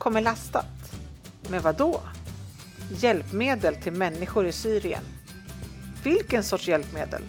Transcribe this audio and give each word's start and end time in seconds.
kommer 0.00 0.20
lastat. 0.20 0.92
Med 1.50 1.62
vad 1.62 1.76
då? 1.76 2.00
Hjälpmedel 2.90 3.76
till 3.76 3.92
människor 3.92 4.46
i 4.46 4.52
Syrien. 4.52 5.02
Vilken 6.02 6.44
sorts 6.44 6.68
hjälpmedel? 6.68 7.22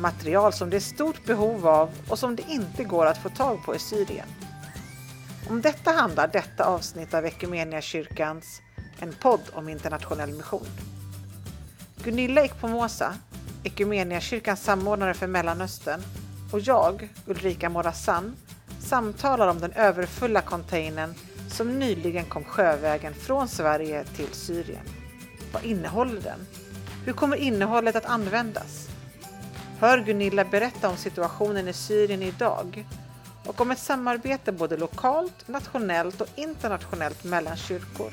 Material 0.00 0.52
som 0.52 0.70
det 0.70 0.76
är 0.76 0.80
stort 0.80 1.24
behov 1.24 1.66
av 1.66 1.90
och 2.08 2.18
som 2.18 2.36
det 2.36 2.42
inte 2.48 2.84
går 2.84 3.06
att 3.06 3.18
få 3.18 3.28
tag 3.28 3.64
på 3.64 3.74
i 3.74 3.78
Syrien. 3.78 4.26
Om 5.50 5.60
detta 5.62 5.90
handlar 5.90 6.28
detta 6.28 6.64
avsnitt 6.64 7.14
av 7.14 7.26
kyrkans 7.80 8.60
en 9.00 9.12
podd 9.12 9.40
om 9.52 9.68
internationell 9.68 10.32
mission. 10.32 10.66
Gunilla 12.04 12.44
Ekpomosa 12.44 13.14
kyrkans 14.20 14.62
samordnare 14.64 15.14
för 15.14 15.26
Mellanöstern 15.26 16.02
och 16.52 16.60
jag, 16.60 17.08
Ulrika 17.26 17.68
Morazan, 17.68 18.36
samtalar 18.80 19.48
om 19.48 19.60
den 19.60 19.72
överfulla 19.72 20.40
containern 20.40 21.14
som 21.48 21.78
nyligen 21.78 22.24
kom 22.24 22.44
sjövägen 22.44 23.14
från 23.14 23.48
Sverige 23.48 24.04
till 24.04 24.32
Syrien. 24.32 24.84
Vad 25.52 25.64
innehåller 25.64 26.20
den? 26.20 26.46
Hur 27.04 27.12
kommer 27.12 27.36
innehållet 27.36 27.96
att 27.96 28.04
användas? 28.04 28.88
Hör 29.78 29.98
Gunilla 29.98 30.44
berätta 30.44 30.88
om 30.88 30.96
situationen 30.96 31.68
i 31.68 31.72
Syrien 31.72 32.22
idag 32.22 32.86
och 33.44 33.60
om 33.60 33.70
ett 33.70 33.78
samarbete 33.78 34.52
både 34.52 34.76
lokalt, 34.76 35.48
nationellt 35.48 36.20
och 36.20 36.28
internationellt 36.34 37.24
mellan 37.24 37.56
kyrkor. 37.56 38.12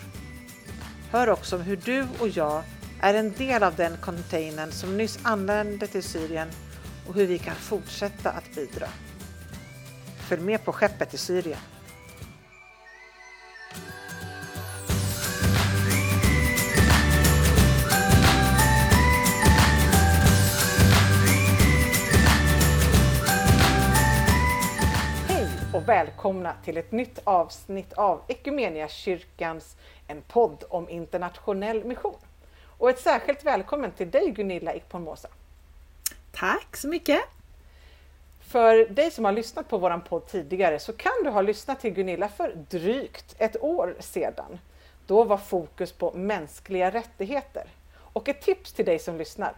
Hör 1.11 1.29
också 1.29 1.55
om 1.55 1.61
hur 1.61 1.77
du 1.77 2.07
och 2.19 2.27
jag 2.27 2.63
är 3.01 3.13
en 3.13 3.33
del 3.33 3.63
av 3.63 3.75
den 3.75 3.97
containern 3.97 4.71
som 4.71 4.97
nyss 4.97 5.19
anlände 5.23 5.87
till 5.87 6.03
Syrien 6.03 6.47
och 7.07 7.13
hur 7.13 7.27
vi 7.27 7.39
kan 7.39 7.55
fortsätta 7.55 8.29
att 8.29 8.55
bidra. 8.55 8.87
Följ 10.17 10.41
med 10.41 10.65
på 10.65 10.73
skeppet 10.73 11.09
till 11.09 11.19
Syrien. 11.19 11.59
Hej 25.27 25.47
och 25.73 25.89
välkomna 25.89 26.53
till 26.63 26.77
ett 26.77 26.91
nytt 26.91 27.19
avsnitt 27.23 27.93
av 27.93 28.21
kyrkans 28.87 29.75
en 30.07 30.21
podd 30.21 30.63
om 30.69 30.89
internationell 30.89 31.83
mission. 31.83 32.15
Och 32.77 32.89
ett 32.89 32.99
särskilt 32.99 33.43
välkommen 33.43 33.91
till 33.91 34.11
dig 34.11 34.31
Gunilla 34.31 34.75
Ikponmosa. 34.75 35.27
Tack 36.31 36.77
så 36.77 36.87
mycket! 36.87 37.42
För 38.53 38.85
dig 38.85 39.11
som 39.11 39.25
har 39.25 39.31
lyssnat 39.31 39.69
på 39.69 39.77
våran 39.77 40.01
podd 40.01 40.25
tidigare 40.25 40.79
så 40.79 40.93
kan 40.93 41.11
du 41.23 41.29
ha 41.29 41.41
lyssnat 41.41 41.79
till 41.79 41.93
Gunilla 41.93 42.29
för 42.29 42.55
drygt 42.69 43.35
ett 43.37 43.63
år 43.63 43.95
sedan. 43.99 44.59
Då 45.07 45.23
var 45.23 45.37
fokus 45.37 45.91
på 45.91 46.11
mänskliga 46.11 46.91
rättigheter. 46.91 47.67
Och 47.95 48.29
ett 48.29 48.41
tips 48.41 48.73
till 48.73 48.85
dig 48.85 48.99
som 48.99 49.17
lyssnar. 49.17 49.53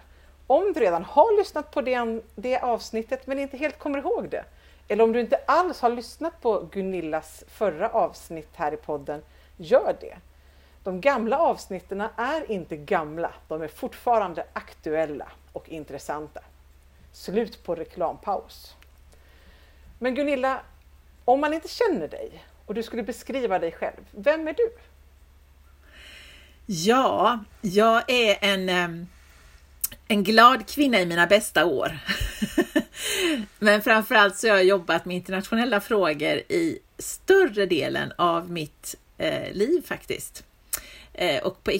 Om 0.47 0.73
du 0.73 0.79
redan 0.79 1.03
har 1.03 1.37
lyssnat 1.37 1.71
på 1.71 1.81
det, 1.81 2.21
det 2.35 2.59
avsnittet 2.59 3.27
men 3.27 3.39
inte 3.39 3.57
helt 3.57 3.79
kommer 3.79 3.99
ihåg 3.99 4.29
det, 4.29 4.43
eller 4.87 5.03
om 5.03 5.11
du 5.11 5.19
inte 5.19 5.39
alls 5.47 5.81
har 5.81 5.89
lyssnat 5.89 6.41
på 6.41 6.67
Gunillas 6.71 7.43
förra 7.47 7.89
avsnitt 7.89 8.49
här 8.53 8.73
i 8.73 8.77
podden, 8.77 9.21
gör 9.57 9.95
det. 10.01 10.17
De 10.83 11.01
gamla 11.01 11.39
avsnitten 11.39 12.03
är 12.15 12.51
inte 12.51 12.77
gamla, 12.77 13.33
de 13.47 13.61
är 13.61 13.67
fortfarande 13.67 14.45
aktuella 14.53 15.27
och 15.53 15.69
intressanta. 15.69 16.41
Slut 17.11 17.63
på 17.63 17.75
reklampaus. 17.75 18.75
Men 20.05 20.15
Gunilla, 20.15 20.61
om 21.25 21.41
man 21.41 21.53
inte 21.53 21.67
känner 21.67 22.07
dig 22.07 22.43
och 22.65 22.73
du 22.73 22.83
skulle 22.83 23.03
beskriva 23.03 23.59
dig 23.59 23.71
själv, 23.71 24.01
vem 24.11 24.47
är 24.47 24.53
du? 24.53 24.71
Ja, 26.65 27.39
jag 27.61 28.09
är 28.09 28.37
en, 28.41 29.07
en 30.07 30.23
glad 30.23 30.67
kvinna 30.67 31.01
i 31.01 31.05
mina 31.05 31.27
bästa 31.27 31.65
år. 31.65 31.97
Men 33.59 33.81
framförallt 33.81 34.37
så 34.37 34.47
har 34.47 34.55
jag 34.55 34.65
jobbat 34.65 35.05
med 35.05 35.15
internationella 35.15 35.81
frågor 35.81 36.37
i 36.37 36.79
större 36.97 37.65
delen 37.65 38.13
av 38.17 38.51
mitt 38.51 38.95
eh, 39.17 39.53
liv 39.53 39.85
faktiskt. 39.85 40.43
Eh, 41.13 41.43
och 41.43 41.63
på 41.63 41.71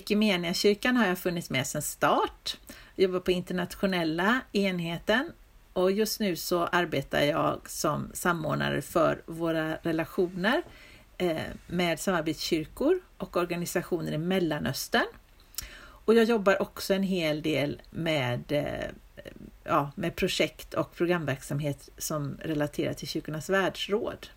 kyrkan 0.53 0.97
har 0.97 1.07
jag 1.07 1.17
funnits 1.17 1.49
med 1.49 1.67
sedan 1.67 1.81
start. 1.81 2.57
Jag 2.95 3.03
jobbar 3.03 3.19
på 3.19 3.31
internationella 3.31 4.39
enheten 4.51 5.31
och 5.75 5.91
just 5.91 6.19
nu 6.19 6.35
så 6.35 6.63
arbetar 6.63 7.21
jag 7.21 7.69
som 7.69 8.11
samordnare 8.13 8.81
för 8.81 9.21
våra 9.25 9.75
relationer 9.75 10.63
eh, 11.17 11.37
med 11.67 11.99
samarbetskyrkor 11.99 12.99
och 13.17 13.37
organisationer 13.37 14.11
i 14.11 14.17
Mellanöstern. 14.17 15.05
Och 15.77 16.13
jag 16.13 16.23
jobbar 16.23 16.61
också 16.61 16.93
en 16.93 17.03
hel 17.03 17.41
del 17.41 17.81
med, 17.89 18.51
eh, 18.51 18.89
ja, 19.63 19.91
med 19.95 20.15
projekt 20.15 20.73
och 20.73 20.95
programverksamhet 20.95 21.89
som 21.97 22.37
relaterar 22.41 22.93
till 22.93 23.07
Kyrkornas 23.07 23.49
världsråd. 23.49 24.27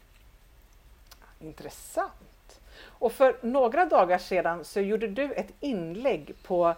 Intressant! 1.41 2.60
Och 2.81 3.12
för 3.12 3.37
några 3.43 3.84
dagar 3.84 4.19
sedan 4.19 4.65
så 4.65 4.81
gjorde 4.81 5.09
du 5.09 5.32
ett 5.32 5.53
inlägg 5.60 6.34
på 6.43 6.75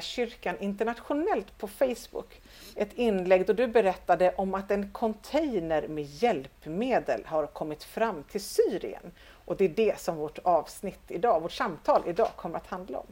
kyrkan 0.00 0.56
internationellt 0.60 1.58
på 1.58 1.68
Facebook. 1.68 2.40
Ett 2.76 2.92
inlägg 2.94 3.46
då 3.46 3.52
du 3.52 3.66
berättade 3.66 4.34
om 4.36 4.54
att 4.54 4.70
en 4.70 4.92
container 4.92 5.88
med 5.88 6.04
hjälpmedel 6.04 7.22
har 7.26 7.46
kommit 7.46 7.84
fram 7.84 8.22
till 8.22 8.40
Syrien. 8.40 9.12
Och 9.44 9.56
det 9.56 9.64
är 9.64 9.68
det 9.68 10.00
som 10.00 10.16
vårt 10.16 10.38
avsnitt 10.38 11.00
idag, 11.08 11.42
vårt 11.42 11.52
samtal 11.52 12.02
idag 12.06 12.30
kommer 12.36 12.56
att 12.56 12.66
handla 12.66 12.98
om. 12.98 13.06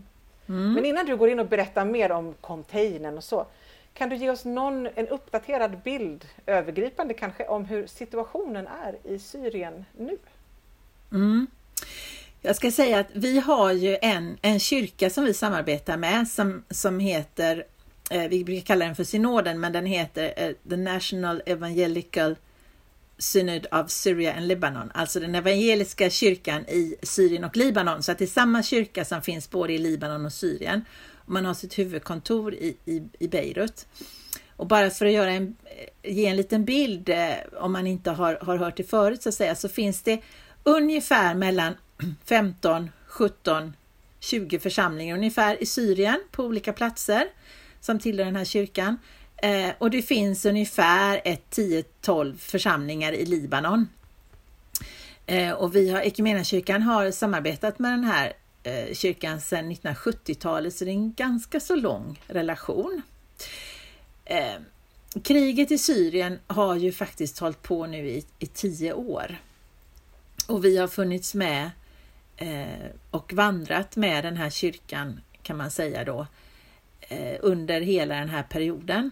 Mm. 0.49 0.73
Men 0.73 0.85
innan 0.85 1.07
du 1.07 1.17
går 1.17 1.29
in 1.29 1.41
och 1.41 1.49
berättar 1.49 1.85
mer 1.85 2.13
om 2.13 2.35
containern 2.41 3.17
och 3.17 3.25
så, 3.25 3.47
kan 3.95 4.09
du 4.09 4.17
ge 4.17 4.31
oss 4.31 4.45
någon, 4.45 4.89
en 4.95 5.09
uppdaterad 5.09 5.79
bild, 5.79 6.25
övergripande 6.47 7.15
kanske, 7.15 7.47
om 7.47 7.65
hur 7.65 7.87
situationen 7.87 8.67
är 8.67 9.13
i 9.13 9.19
Syrien 9.19 9.85
nu? 9.99 10.19
Mm. 11.13 11.47
Jag 12.41 12.57
ska 12.57 12.71
säga 12.71 12.99
att 12.99 13.07
vi 13.13 13.41
har 13.41 13.73
ju 13.73 13.99
en, 14.03 14.39
en 14.43 14.61
kyrka 14.61 15.11
som 15.11 15.25
vi 15.25 15.35
samarbetar 15.35 15.97
med 15.97 16.29
som, 16.29 16.65
som 16.71 16.99
heter, 17.01 17.65
Eh, 18.11 18.29
vi 18.29 18.45
brukar 18.45 18.63
kalla 18.63 18.85
den 18.85 18.97
för 18.97 19.05
synoden, 19.05 19.61
men 19.61 19.73
den 19.73 19.87
heter 19.87 20.35
eh, 20.37 20.53
The 20.71 20.77
National 20.77 21.43
Evangelical 21.47 22.37
Synod 23.19 23.67
of 23.73 23.91
Syria 23.91 24.35
and 24.35 24.47
Lebanon, 24.47 24.91
alltså 24.95 25.21
den 25.21 25.35
evangeliska 25.35 26.11
kyrkan 26.11 26.67
i 26.69 26.97
Syrien 27.03 27.45
och 27.45 27.57
Libanon. 27.57 28.03
Så 28.03 28.13
att 28.13 28.19
det 28.19 28.25
är 28.25 28.27
samma 28.27 28.63
kyrka 28.63 29.05
som 29.05 29.23
finns 29.23 29.51
både 29.51 29.73
i 29.73 29.79
Libanon 29.79 30.27
och 30.27 30.33
Syrien. 30.33 30.85
Man 31.27 31.45
har 31.45 31.55
sitt 31.55 31.79
huvudkontor 31.79 32.55
i, 32.55 32.77
i, 32.85 33.03
i 33.19 33.29
Beirut. 33.29 33.87
Och 34.57 34.67
bara 34.67 34.91
för 34.91 35.07
att 35.07 35.13
göra 35.13 35.33
en, 35.33 35.57
eh, 36.03 36.15
ge 36.15 36.27
en 36.27 36.37
liten 36.37 36.65
bild, 36.65 37.09
eh, 37.09 37.35
om 37.61 37.73
man 37.73 37.87
inte 37.87 38.11
har, 38.11 38.39
har 38.43 38.57
hört 38.57 38.77
det 38.77 38.85
förut 38.85 39.23
så 39.23 39.29
att 39.29 39.35
säga, 39.35 39.55
så 39.55 39.69
finns 39.69 40.03
det 40.03 40.21
ungefär 40.65 41.35
mellan 41.35 41.75
15, 42.25 42.91
17, 43.07 43.73
20 44.21 44.59
församlingar 44.59 45.17
ungefär 45.17 45.63
i 45.63 45.67
Syrien 45.67 46.21
på 46.31 46.45
olika 46.45 46.73
platser 46.73 47.29
som 47.83 47.99
tillhör 47.99 48.25
den 48.25 48.37
här 48.37 48.45
kyrkan. 48.45 48.99
Eh, 49.37 49.71
och 49.79 49.91
det 49.91 50.03
finns 50.03 50.45
ungefär 50.45 51.21
ett 51.25 51.57
10-12 51.57 52.37
församlingar 52.37 53.13
i 53.13 53.27
Libanon. 53.27 53.89
Eh, 55.27 55.53
och 55.53 55.77
vi 55.77 55.91
har, 55.91 56.45
kyrkan 56.45 56.83
har 56.83 57.11
samarbetat 57.11 57.79
med 57.79 57.93
den 57.93 58.05
här 58.05 58.33
eh, 58.63 58.95
kyrkan 58.95 59.41
sedan 59.41 59.73
1970-talet 59.73 60.75
så 60.75 60.85
det 60.85 60.91
är 60.91 60.93
en 60.93 61.13
ganska 61.13 61.61
så 61.61 61.77
lång 61.77 62.21
relation. 62.27 63.03
Eh, 64.25 64.55
kriget 65.23 65.71
i 65.71 65.79
Syrien 65.79 66.39
har 66.47 66.77
ju 66.77 66.93
faktiskt 66.93 67.39
hållit 67.39 67.63
på 67.63 67.87
nu 67.87 68.09
i, 68.09 68.25
i 68.39 68.47
tio 68.47 68.93
år. 68.93 69.41
Och 70.49 70.65
vi 70.65 70.77
har 70.77 70.89
funnits 70.89 71.35
med 71.35 71.71
eh, 72.37 72.91
och 73.11 73.33
vandrat 73.33 73.97
med 73.97 74.25
den 74.25 74.37
här 74.37 74.51
kyrkan 74.51 75.21
kan 75.43 75.57
man 75.57 75.71
säga 75.71 76.05
då 76.05 76.21
eh, 76.21 76.27
Eh, 77.09 77.37
under 77.41 77.81
hela 77.81 78.15
den 78.15 78.29
här 78.29 78.43
perioden. 78.43 79.11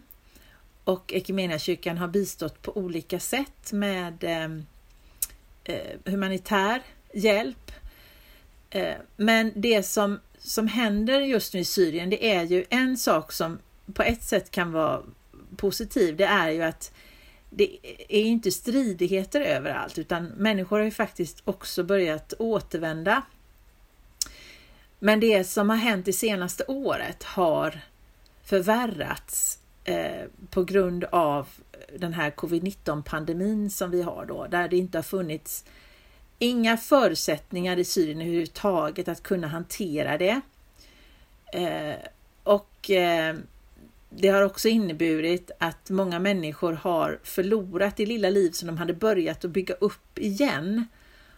Och 0.85 1.15
kyrkan 1.59 1.99
har 1.99 2.09
bistått 2.09 2.63
på 2.63 2.77
olika 2.77 3.21
sätt 3.21 3.73
med 3.73 4.25
eh, 4.25 4.51
eh, 5.65 5.99
humanitär 6.05 6.83
hjälp. 7.15 7.73
Men 9.17 9.53
det 9.57 9.83
som, 9.83 10.21
som 10.39 10.69
händer 10.69 11.21
just 11.21 11.55
nu 11.55 11.61
i 11.61 11.65
Syrien, 11.65 12.11
det 12.11 12.33
är 12.33 12.45
ju 12.45 12.65
en 12.71 12.97
sak 12.97 13.33
som 13.33 13.59
på 13.95 14.03
ett 14.03 14.23
sätt 14.23 14.51
kan 14.51 14.73
vara 14.73 15.03
positiv. 15.57 16.17
Det 16.17 16.25
är 16.25 16.51
ju 16.51 16.63
att 16.63 16.93
det 17.51 17.79
är 18.09 18.23
inte 18.23 18.51
stridigheter 18.51 19.41
överallt 19.41 19.99
utan 19.99 20.27
människor 20.27 20.79
har 20.79 20.85
ju 20.85 20.91
faktiskt 20.91 21.43
också 21.45 21.85
börjat 21.85 22.35
återvända. 22.39 23.23
Men 25.03 25.21
det 25.21 25.45
som 25.45 25.71
har 25.71 25.77
hänt 25.77 26.07
det 26.07 26.13
senaste 26.13 26.65
året 26.69 27.23
har 27.23 27.81
förvärrats 28.45 29.59
eh, 29.85 30.25
på 30.51 30.65
grund 30.65 31.05
av 31.05 31.49
den 31.99 32.13
här 32.13 32.31
covid-19 32.31 33.03
pandemin 33.03 33.71
som 33.71 33.91
vi 33.91 34.03
har 34.03 34.27
då, 34.27 34.47
där 34.47 34.69
det 34.69 34.77
inte 34.77 34.99
har 34.99 35.03
funnits 35.03 35.65
inga 36.39 36.77
förutsättningar 36.77 37.77
i 37.77 37.85
Syrien 37.85 38.21
överhuvudtaget 38.21 39.09
att 39.09 39.23
kunna 39.23 39.47
hantera 39.47 40.19
det. 40.19 40.41
Eh, 41.53 41.97
och 42.43 42.91
eh, 42.91 43.37
det 44.11 44.29
har 44.29 44.43
också 44.43 44.69
inneburit 44.69 45.51
att 45.59 45.91
många 45.91 46.19
människor 46.19 46.73
har 46.73 47.19
förlorat 47.23 47.97
det 47.97 48.07
lilla 48.07 48.31
liv 48.31 48.51
som 48.51 48.67
de 48.67 48.79
hade 48.79 48.95
börjat 48.95 49.45
att 49.45 49.51
bygga 49.51 49.75
upp 49.75 50.19
igen 50.19 50.87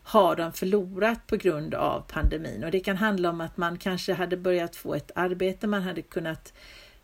har 0.04 0.36
de 0.36 0.52
förlorat 0.52 1.26
på 1.26 1.36
grund 1.36 1.74
av 1.74 2.00
pandemin 2.00 2.64
och 2.64 2.70
det 2.70 2.80
kan 2.80 2.96
handla 2.96 3.30
om 3.30 3.40
att 3.40 3.56
man 3.56 3.78
kanske 3.78 4.12
hade 4.12 4.36
börjat 4.36 4.76
få 4.76 4.94
ett 4.94 5.10
arbete, 5.14 5.66
man 5.66 5.82
hade 5.82 6.02
kunnat 6.02 6.52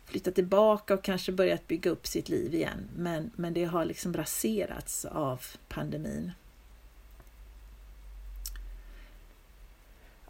flytta 0.05 0.31
tillbaka 0.31 0.93
och 0.93 1.03
kanske 1.03 1.31
börjat 1.31 1.67
bygga 1.67 1.91
upp 1.91 2.07
sitt 2.07 2.29
liv 2.29 2.53
igen. 2.53 2.89
Men, 2.95 3.31
men 3.35 3.53
det 3.53 3.65
har 3.65 3.85
liksom 3.85 4.13
raserats 4.13 5.05
av 5.05 5.45
pandemin. 5.67 6.31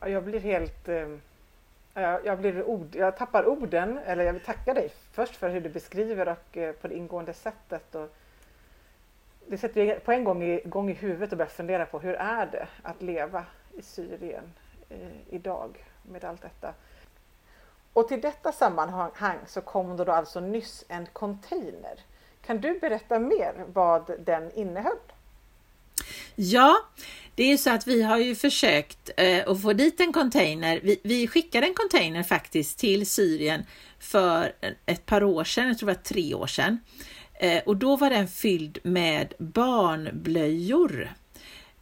Jag 0.01 0.23
blir 0.23 0.39
helt... 0.39 0.89
Eh, 0.89 1.07
jag, 2.23 2.39
blir 2.39 2.63
ord, 2.63 2.95
jag 2.95 3.17
tappar 3.17 3.47
orden, 3.47 3.99
eller 4.05 4.23
jag 4.23 4.33
vill 4.33 4.41
tacka 4.41 4.73
dig 4.73 4.91
först 5.11 5.35
för 5.35 5.49
hur 5.49 5.61
du 5.61 5.69
beskriver 5.69 6.27
och 6.27 6.57
eh, 6.57 6.71
på 6.71 6.87
det 6.87 6.95
ingående 6.95 7.33
sättet. 7.33 7.95
Och 7.95 8.15
det 9.49 9.57
sätter 9.57 9.99
på 9.99 10.11
en 10.11 10.23
gång 10.23 10.43
igång 10.43 10.89
i 10.89 10.93
huvudet 10.93 11.31
och 11.31 11.37
börjar 11.37 11.49
fundera 11.49 11.85
på 11.85 11.99
hur 11.99 12.13
är 12.13 12.45
det 12.45 12.67
att 12.83 13.01
leva 13.01 13.45
i 13.77 13.81
Syrien 13.81 14.43
eh, 14.89 14.97
idag 15.29 15.85
med 16.11 16.25
allt 16.25 16.41
detta. 16.41 16.73
Och 17.93 18.07
till 18.07 18.21
detta 18.21 18.51
sammanhang 18.51 19.37
så 19.47 19.61
kom 19.61 19.97
det 19.97 20.05
då 20.05 20.11
alltså 20.11 20.39
nyss 20.39 20.85
en 20.87 21.05
container. 21.13 21.99
Kan 22.45 22.61
du 22.61 22.79
berätta 22.79 23.19
mer 23.19 23.65
vad 23.73 24.11
den 24.25 24.51
innehöll? 24.51 24.97
Ja, 26.35 26.77
det 27.35 27.51
är 27.51 27.57
så 27.57 27.69
att 27.69 27.87
vi 27.87 28.01
har 28.01 28.17
ju 28.17 28.35
försökt 28.35 29.09
eh, 29.17 29.47
att 29.47 29.61
få 29.61 29.73
dit 29.73 29.99
en 29.99 30.13
container. 30.13 30.79
Vi, 30.83 30.99
vi 31.03 31.27
skickade 31.27 31.67
en 31.67 31.73
container 31.73 32.23
faktiskt 32.23 32.79
till 32.79 33.09
Syrien 33.09 33.65
för 33.99 34.53
ett 34.85 35.05
par 35.05 35.23
år 35.23 35.43
sedan, 35.43 35.67
jag 35.67 35.77
tror 35.77 35.87
det 35.87 35.95
var 35.95 36.03
tre 36.03 36.33
år 36.33 36.47
sedan. 36.47 36.79
Eh, 37.39 37.63
och 37.65 37.77
då 37.77 37.95
var 37.95 38.09
den 38.09 38.27
fylld 38.27 38.77
med 38.83 39.33
barnblöjor. 39.37 41.13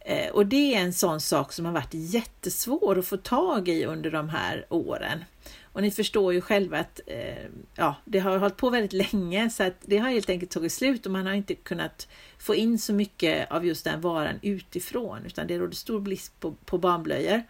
Eh, 0.00 0.30
och 0.30 0.46
det 0.46 0.74
är 0.74 0.80
en 0.80 0.92
sån 0.92 1.20
sak 1.20 1.52
som 1.52 1.64
har 1.64 1.72
varit 1.72 1.94
jättesvår 1.94 2.98
att 2.98 3.06
få 3.06 3.16
tag 3.16 3.68
i 3.68 3.84
under 3.84 4.10
de 4.10 4.28
här 4.28 4.66
åren. 4.68 5.24
Och 5.62 5.82
ni 5.82 5.90
förstår 5.90 6.32
ju 6.32 6.40
själva 6.40 6.78
att 6.78 7.00
eh, 7.06 7.46
ja, 7.74 7.94
det 8.04 8.18
har 8.18 8.38
hållit 8.38 8.56
på 8.56 8.70
väldigt 8.70 9.12
länge 9.12 9.50
så 9.50 9.62
att 9.62 9.76
det 9.80 9.98
har 9.98 10.10
helt 10.10 10.30
enkelt 10.30 10.50
tagit 10.50 10.72
slut 10.72 11.06
och 11.06 11.12
man 11.12 11.26
har 11.26 11.32
inte 11.32 11.54
kunnat 11.54 12.08
få 12.38 12.54
in 12.54 12.78
så 12.78 12.92
mycket 12.92 13.50
av 13.50 13.66
just 13.66 13.84
den 13.84 14.00
varan 14.00 14.38
utifrån 14.42 15.18
utan 15.26 15.46
det 15.46 15.58
råder 15.58 15.76
stor 15.76 16.00
brist 16.00 16.40
på, 16.40 16.52
på 16.52 16.78
barnblöjor. 16.78 17.42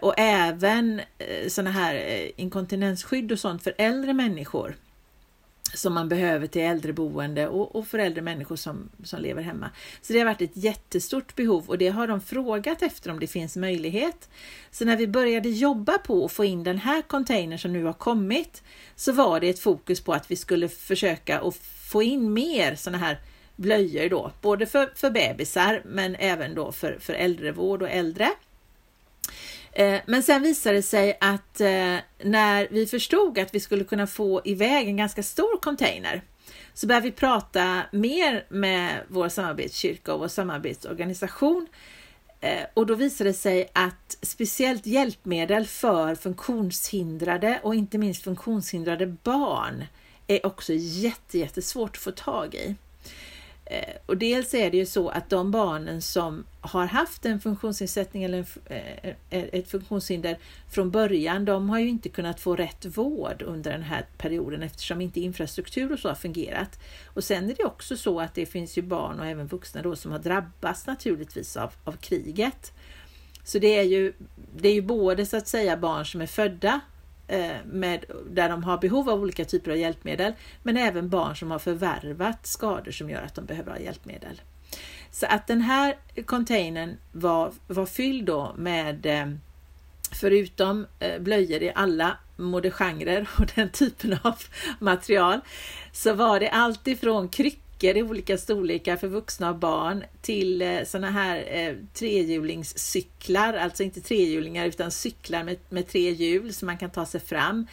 Och 0.00 0.14
även 0.18 1.00
sådana 1.48 1.70
här 1.70 2.30
inkontinensskydd 2.36 3.32
och 3.32 3.38
sånt 3.38 3.62
för 3.62 3.74
äldre 3.78 4.12
människor 4.12 4.76
som 5.74 5.94
man 5.94 6.08
behöver 6.08 6.46
till 6.46 6.62
äldreboende 6.62 7.48
och, 7.48 7.76
och 7.76 7.86
för 7.86 7.98
äldre 7.98 8.22
människor 8.22 8.56
som, 8.56 8.88
som 9.04 9.20
lever 9.20 9.42
hemma. 9.42 9.70
Så 10.02 10.12
det 10.12 10.18
har 10.18 10.26
varit 10.26 10.42
ett 10.42 10.56
jättestort 10.56 11.36
behov 11.36 11.64
och 11.66 11.78
det 11.78 11.88
har 11.88 12.06
de 12.06 12.20
frågat 12.20 12.82
efter 12.82 13.10
om 13.10 13.20
det 13.20 13.26
finns 13.26 13.56
möjlighet. 13.56 14.28
Så 14.70 14.84
när 14.84 14.96
vi 14.96 15.06
började 15.06 15.48
jobba 15.48 15.98
på 15.98 16.24
att 16.24 16.32
få 16.32 16.44
in 16.44 16.64
den 16.64 16.78
här 16.78 17.02
containern 17.02 17.58
som 17.58 17.72
nu 17.72 17.84
har 17.84 17.92
kommit 17.92 18.62
så 18.96 19.12
var 19.12 19.40
det 19.40 19.48
ett 19.48 19.58
fokus 19.58 20.00
på 20.00 20.12
att 20.12 20.30
vi 20.30 20.36
skulle 20.36 20.68
försöka 20.68 21.40
att 21.40 21.56
få 21.90 22.02
in 22.02 22.32
mer 22.32 22.74
sådana 22.74 22.98
här 22.98 23.20
blöjor 23.56 24.08
då, 24.08 24.32
både 24.40 24.66
för, 24.66 24.92
för 24.94 25.10
bebisar 25.10 25.82
men 25.84 26.14
även 26.14 26.54
då 26.54 26.72
för, 26.72 26.98
för 27.00 27.12
äldrevård 27.12 27.82
och 27.82 27.90
äldre. 27.90 28.28
Eh, 29.72 30.00
men 30.06 30.22
sen 30.22 30.42
visade 30.42 30.76
det 30.76 30.82
sig 30.82 31.18
att 31.20 31.60
eh, 31.60 31.96
när 32.22 32.68
vi 32.70 32.86
förstod 32.86 33.38
att 33.38 33.54
vi 33.54 33.60
skulle 33.60 33.84
kunna 33.84 34.06
få 34.06 34.40
iväg 34.44 34.88
en 34.88 34.96
ganska 34.96 35.22
stor 35.22 35.60
container 35.60 36.22
så 36.74 36.86
började 36.86 37.04
vi 37.04 37.12
prata 37.12 37.82
mer 37.92 38.46
med 38.48 39.00
vår 39.08 39.28
samarbetskyrka 39.28 40.14
och 40.14 40.20
vår 40.20 40.28
samarbetsorganisation 40.28 41.66
eh, 42.40 42.66
och 42.74 42.86
då 42.86 42.94
visade 42.94 43.30
det 43.30 43.34
sig 43.34 43.70
att 43.72 44.18
speciellt 44.22 44.86
hjälpmedel 44.86 45.66
för 45.66 46.14
funktionshindrade 46.14 47.60
och 47.62 47.74
inte 47.74 47.98
minst 47.98 48.24
funktionshindrade 48.24 49.06
barn 49.06 49.84
är 50.26 50.46
också 50.46 50.72
jättesvårt 50.76 51.96
att 51.96 52.02
få 52.02 52.10
tag 52.10 52.54
i. 52.54 52.74
Eh, 53.64 53.94
och 54.06 54.16
dels 54.16 54.54
är 54.54 54.70
det 54.70 54.76
ju 54.76 54.86
så 54.86 55.08
att 55.08 55.30
de 55.30 55.50
barnen 55.50 56.02
som 56.02 56.44
har 56.60 56.86
haft 56.86 57.26
en 57.26 57.40
funktionsnedsättning 57.40 58.24
eller 58.24 58.46
eh, 58.66 59.06
eh, 59.06 59.14
ett 59.30 59.70
funktionshinder 59.70 60.38
från 60.70 60.90
början, 60.90 61.44
de 61.44 61.70
har 61.70 61.78
ju 61.78 61.88
inte 61.88 62.08
kunnat 62.08 62.40
få 62.40 62.56
rätt 62.56 62.84
vård 62.84 63.42
under 63.42 63.70
den 63.70 63.82
här 63.82 64.06
perioden 64.18 64.62
eftersom 64.62 65.00
inte 65.00 65.20
infrastruktur 65.20 65.92
och 65.92 65.98
så 65.98 66.08
har 66.08 66.14
fungerat. 66.14 66.78
Och 67.06 67.24
sen 67.24 67.50
är 67.50 67.54
det 67.54 67.64
också 67.64 67.96
så 67.96 68.20
att 68.20 68.34
det 68.34 68.46
finns 68.46 68.78
ju 68.78 68.82
barn 68.82 69.20
och 69.20 69.26
även 69.26 69.46
vuxna 69.46 69.82
då 69.82 69.96
som 69.96 70.12
har 70.12 70.18
drabbats 70.18 70.86
naturligtvis 70.86 71.56
av, 71.56 71.72
av 71.84 71.92
kriget. 71.92 72.72
Så 73.44 73.58
det 73.58 73.78
är 73.78 73.82
ju, 73.82 74.12
det 74.56 74.68
är 74.68 74.74
ju 74.74 74.82
både 74.82 75.26
så 75.26 75.36
att 75.36 75.48
säga 75.48 75.76
barn 75.76 76.06
som 76.06 76.20
är 76.20 76.26
födda 76.26 76.80
Eh, 77.32 77.56
med, 77.64 78.04
där 78.30 78.48
de 78.48 78.64
har 78.64 78.78
behov 78.78 79.10
av 79.10 79.22
olika 79.22 79.44
typer 79.44 79.70
av 79.70 79.76
hjälpmedel, 79.76 80.32
men 80.62 80.76
även 80.76 81.08
barn 81.08 81.36
som 81.36 81.50
har 81.50 81.58
förvärvat 81.58 82.46
skador 82.46 82.90
som 82.90 83.10
gör 83.10 83.22
att 83.22 83.34
de 83.34 83.44
behöver 83.44 83.72
ha 83.72 83.78
hjälpmedel. 83.78 84.40
Så 85.10 85.26
att 85.26 85.46
den 85.46 85.60
här 85.60 85.96
containern 86.24 86.96
var, 87.12 87.52
var 87.66 87.86
fylld 87.86 88.26
då 88.26 88.54
med 88.56 89.06
eh, 89.06 89.26
förutom 90.20 90.86
eh, 90.98 91.18
blöjor 91.18 91.62
i 91.62 91.72
alla 91.74 92.16
modegenrer 92.36 93.28
och 93.38 93.46
den 93.54 93.68
typen 93.68 94.18
av 94.22 94.38
material 94.78 95.40
så 95.92 96.14
var 96.14 96.40
det 96.40 96.50
allt 96.50 96.86
ifrån 96.86 97.28
kryckor 97.28 97.61
böcker 97.82 97.96
i 97.96 98.02
olika 98.02 98.38
storlekar 98.38 98.96
för 98.96 99.08
vuxna 99.08 99.50
och 99.50 99.56
barn 99.56 100.04
till 100.20 100.62
eh, 100.62 100.84
sådana 100.84 101.10
här 101.10 101.44
eh, 101.48 101.74
trehjulingscyklar, 101.94 103.54
alltså 103.54 103.82
inte 103.82 104.00
trehjulingar 104.00 104.66
utan 104.66 104.90
cyklar 104.90 105.44
med, 105.44 105.56
med 105.68 105.88
tre 105.88 106.10
hjul 106.10 106.52
så 106.52 106.66
man 106.66 106.78
kan 106.78 106.90
ta 106.90 107.06
sig 107.06 107.20
fram. 107.20 107.66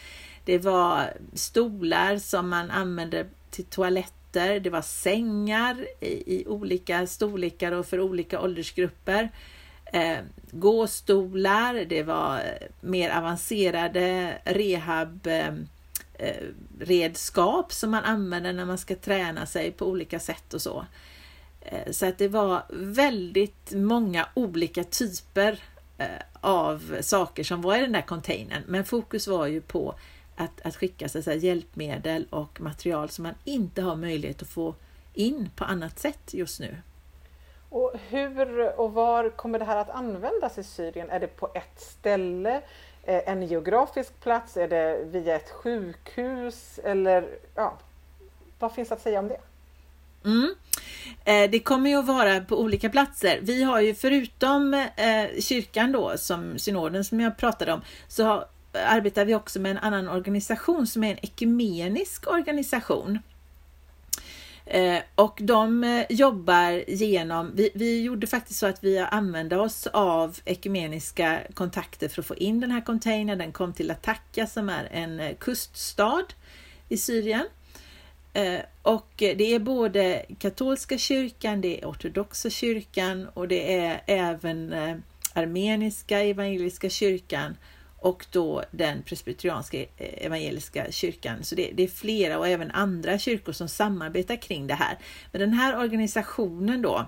Det 0.44 0.58
var 0.58 1.12
stolar 1.34 2.18
som 2.18 2.48
man 2.48 2.70
använde 2.70 3.26
till 3.50 3.64
toaletter, 3.64 4.60
det 4.60 4.70
var 4.70 4.82
sängar 4.82 5.86
i, 6.00 6.40
i 6.40 6.46
olika 6.46 7.06
storlekar 7.06 7.72
och 7.72 7.86
för 7.86 8.00
olika 8.00 8.40
åldersgrupper. 8.40 9.30
Eh, 9.92 10.18
gåstolar, 10.50 11.84
det 11.88 12.02
var 12.02 12.36
eh, 12.36 12.68
mer 12.80 13.10
avancerade 13.10 14.38
rehab 14.44 15.26
Eh, 15.26 15.52
redskap 16.80 17.72
som 17.72 17.90
man 17.90 18.04
använder 18.04 18.52
när 18.52 18.64
man 18.64 18.78
ska 18.78 18.96
träna 18.96 19.46
sig 19.46 19.72
på 19.72 19.86
olika 19.86 20.20
sätt 20.20 20.54
och 20.54 20.62
så. 20.62 20.86
Eh, 21.60 21.92
så 21.92 22.06
att 22.06 22.18
det 22.18 22.28
var 22.28 22.62
väldigt 22.72 23.72
många 23.72 24.28
olika 24.34 24.84
typer 24.84 25.58
eh, 25.98 26.06
av 26.40 26.96
saker 27.00 27.44
som 27.44 27.62
var 27.62 27.76
i 27.76 27.80
den 27.80 27.92
där 27.92 28.02
containern. 28.02 28.62
Men 28.66 28.84
fokus 28.84 29.28
var 29.28 29.46
ju 29.46 29.60
på 29.60 29.94
att, 30.36 30.60
att 30.60 30.76
skicka 30.76 31.08
så 31.08 31.18
att 31.18 31.42
hjälpmedel 31.42 32.26
och 32.30 32.60
material 32.60 33.08
som 33.08 33.22
man 33.22 33.34
inte 33.44 33.82
har 33.82 33.96
möjlighet 33.96 34.42
att 34.42 34.48
få 34.48 34.74
in 35.14 35.50
på 35.56 35.64
annat 35.64 35.98
sätt 35.98 36.34
just 36.34 36.60
nu. 36.60 36.76
Och 37.70 37.92
hur 38.08 38.68
och 38.80 38.92
var 38.92 39.30
kommer 39.30 39.58
det 39.58 39.64
här 39.64 39.76
att 39.76 39.90
användas 39.90 40.58
i 40.58 40.62
Syrien? 40.62 41.10
Är 41.10 41.20
det 41.20 41.26
på 41.26 41.50
ett 41.54 41.80
ställe? 41.80 42.62
Eh, 43.02 43.28
en 43.28 43.42
geografisk 43.42 44.20
plats? 44.20 44.56
Är 44.56 44.68
det 44.68 45.04
via 45.04 45.36
ett 45.36 45.50
sjukhus? 45.50 46.80
Eller 46.84 47.28
ja, 47.54 47.78
vad 48.58 48.74
finns 48.74 48.92
att 48.92 49.02
säga 49.02 49.18
om 49.18 49.28
det? 49.28 49.40
Mm. 50.24 50.54
Eh, 51.24 51.50
det 51.50 51.60
kommer 51.60 51.90
ju 51.90 51.96
att 51.96 52.06
vara 52.06 52.40
på 52.40 52.60
olika 52.60 52.90
platser. 52.90 53.38
Vi 53.42 53.62
har 53.62 53.80
ju 53.80 53.94
förutom 53.94 54.74
eh, 54.74 55.40
kyrkan 55.40 55.92
då, 55.92 56.18
som 56.18 56.58
synoden 56.58 57.04
som 57.04 57.20
jag 57.20 57.36
pratade 57.36 57.72
om, 57.72 57.80
så 58.08 58.24
har, 58.24 58.44
arbetar 58.72 59.24
vi 59.24 59.34
också 59.34 59.60
med 59.60 59.70
en 59.70 59.78
annan 59.78 60.08
organisation 60.08 60.86
som 60.86 61.04
är 61.04 61.10
en 61.10 61.24
ekumenisk 61.24 62.30
organisation. 62.30 63.18
Eh, 64.72 65.02
och 65.14 65.38
de 65.42 65.84
eh, 65.84 66.06
jobbar 66.10 66.90
genom, 66.90 67.52
vi, 67.54 67.70
vi 67.74 68.02
gjorde 68.02 68.26
faktiskt 68.26 68.58
så 68.58 68.66
att 68.66 68.84
vi 68.84 68.98
använde 68.98 69.56
oss 69.56 69.86
av 69.86 70.38
ekumeniska 70.44 71.40
kontakter 71.54 72.08
för 72.08 72.22
att 72.22 72.26
få 72.26 72.36
in 72.36 72.60
den 72.60 72.70
här 72.70 72.80
containern. 72.80 73.38
Den 73.38 73.52
kom 73.52 73.72
till 73.72 73.90
Attaka 73.90 74.46
som 74.46 74.68
är 74.68 74.88
en 74.92 75.20
eh, 75.20 75.34
kuststad 75.34 76.24
i 76.88 76.96
Syrien. 76.96 77.46
Och 78.82 79.12
det 79.16 79.54
är 79.54 79.58
både 79.58 80.24
katolska 80.38 80.98
kyrkan, 80.98 81.60
det 81.60 81.80
är 81.80 81.86
ortodoxa 81.86 82.50
kyrkan 82.50 83.28
och 83.34 83.48
det 83.48 83.76
är 83.76 84.02
även 84.06 84.74
armeniska 85.34 86.20
evangeliska 86.20 86.90
kyrkan 86.90 87.56
och 88.00 88.26
då 88.30 88.64
den 88.70 89.02
presbyterianska 89.02 89.78
eh, 89.78 89.86
evangeliska 89.96 90.86
kyrkan. 90.90 91.44
Så 91.44 91.54
det, 91.54 91.70
det, 91.74 91.82
är 91.82 91.88
flera 91.88 92.38
och 92.38 92.48
även 92.48 92.70
andra 92.70 93.18
kyrkor 93.18 93.52
som 93.52 93.68
samarbetar 93.68 94.36
kring 94.36 94.66
det 94.66 94.74
här. 94.74 94.98
Men 95.32 95.40
den 95.40 95.52
här 95.52 95.78
organisationen 95.78 96.82
då 96.82 97.06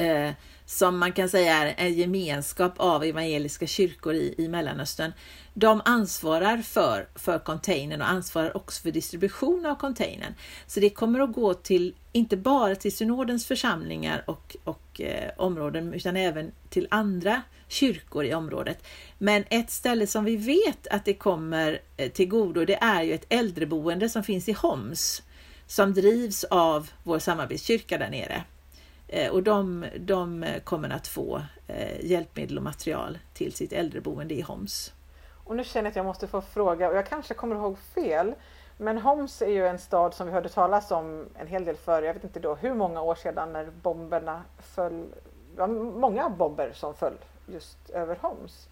eh, 0.00 0.30
som 0.68 0.98
man 0.98 1.12
kan 1.12 1.28
säga 1.28 1.54
är 1.54 1.74
en 1.76 1.94
gemenskap 1.94 2.72
av 2.76 3.04
evangeliska 3.04 3.66
kyrkor 3.66 4.14
i, 4.14 4.34
i 4.38 4.48
Mellanöstern. 4.48 5.12
De 5.54 5.82
ansvarar 5.84 6.58
för, 6.58 7.08
för 7.14 7.38
containern 7.38 8.00
och 8.00 8.10
ansvarar 8.10 8.56
också 8.56 8.82
för 8.82 8.90
distribution 8.90 9.66
av 9.66 9.74
containern. 9.74 10.34
Så 10.66 10.80
det 10.80 10.90
kommer 10.90 11.20
att 11.20 11.32
gå 11.32 11.54
till, 11.54 11.94
inte 12.12 12.36
bara 12.36 12.74
till 12.74 12.96
synodens 12.96 13.46
församlingar 13.46 14.24
och, 14.26 14.56
och 14.64 15.00
eh, 15.00 15.30
områden, 15.36 15.94
utan 15.94 16.16
även 16.16 16.52
till 16.70 16.88
andra 16.90 17.42
kyrkor 17.68 18.24
i 18.24 18.34
området. 18.34 18.86
Men 19.18 19.44
ett 19.50 19.70
ställe 19.70 20.06
som 20.06 20.24
vi 20.24 20.36
vet 20.36 20.86
att 20.86 21.04
det 21.04 21.14
kommer 21.14 21.80
eh, 21.96 22.10
till 22.10 22.28
godo, 22.28 22.64
det 22.64 22.78
är 22.82 23.02
ju 23.02 23.12
ett 23.12 23.26
äldreboende 23.28 24.08
som 24.08 24.22
finns 24.22 24.48
i 24.48 24.52
Homs, 24.52 25.22
som 25.66 25.94
drivs 25.94 26.44
av 26.44 26.90
vår 27.02 27.18
samarbetskyrka 27.18 27.98
där 27.98 28.10
nere. 28.10 28.44
Eh, 29.08 29.32
och 29.32 29.42
de, 29.42 29.86
de 29.98 30.46
kommer 30.64 30.90
att 30.90 31.06
få 31.06 31.42
eh, 31.66 32.04
hjälpmedel 32.04 32.56
och 32.56 32.62
material 32.62 33.18
till 33.34 33.52
sitt 33.52 33.72
äldreboende 33.72 34.34
i 34.34 34.40
Homs. 34.40 34.92
Och 35.44 35.56
nu 35.56 35.64
känner 35.64 35.84
jag 35.84 35.90
att 35.90 35.96
jag 35.96 36.06
måste 36.06 36.26
få 36.26 36.40
fråga, 36.40 36.88
och 36.88 36.96
jag 36.96 37.06
kanske 37.06 37.34
kommer 37.34 37.56
ihåg 37.56 37.78
fel, 37.78 38.34
men 38.76 38.98
Homs 38.98 39.42
är 39.42 39.50
ju 39.50 39.66
en 39.66 39.78
stad 39.78 40.14
som 40.14 40.26
vi 40.26 40.32
hörde 40.32 40.48
talas 40.48 40.90
om 40.90 41.26
en 41.34 41.46
hel 41.46 41.64
del 41.64 41.76
för, 41.76 42.02
jag 42.02 42.14
vet 42.14 42.24
inte 42.24 42.40
då 42.40 42.54
hur 42.54 42.74
många 42.74 43.02
år 43.02 43.14
sedan 43.14 43.52
när 43.52 43.70
bomberna 43.82 44.42
föll. 44.58 45.06
Det 45.54 45.60
var 45.60 45.68
många 45.68 46.28
bomber 46.28 46.72
som 46.74 46.94
föll 46.94 47.18
just 47.46 47.90
över 47.90 48.16
Homs. 48.16 48.68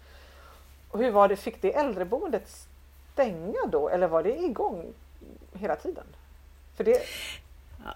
Och 0.91 0.99
hur 0.99 1.11
var 1.11 1.27
det, 1.27 1.35
fick 1.35 1.61
det 1.61 1.75
äldreboendet 1.75 2.67
stänga 3.13 3.65
då 3.71 3.89
eller 3.89 4.07
var 4.07 4.23
det 4.23 4.37
igång 4.37 4.93
hela 5.53 5.75
tiden? 5.75 6.05
För 6.75 6.83
det... 6.83 7.01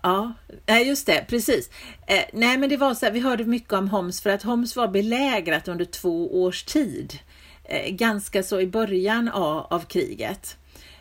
Ja, 0.04 0.34
just 0.86 1.06
det, 1.06 1.26
precis. 1.28 1.70
Eh, 2.08 2.24
nej, 2.34 2.58
men 2.58 2.70
det 2.70 2.78
var 2.78 2.94
så 2.94 3.06
här, 3.06 3.14
vi 3.14 3.20
hörde 3.20 3.46
mycket 3.46 3.74
om 3.74 3.88
Homs 3.90 4.22
för 4.22 4.30
att 4.30 4.44
Homs 4.44 4.76
var 4.76 4.88
belägrat 4.88 5.68
under 5.68 5.86
två 5.86 6.44
års 6.44 6.64
tid. 6.64 7.20
Eh, 7.64 7.92
ganska 7.92 8.44
så 8.44 8.60
i 8.60 8.68
början 8.68 9.30
av, 9.30 9.68
av 9.70 9.80
kriget. 9.80 10.58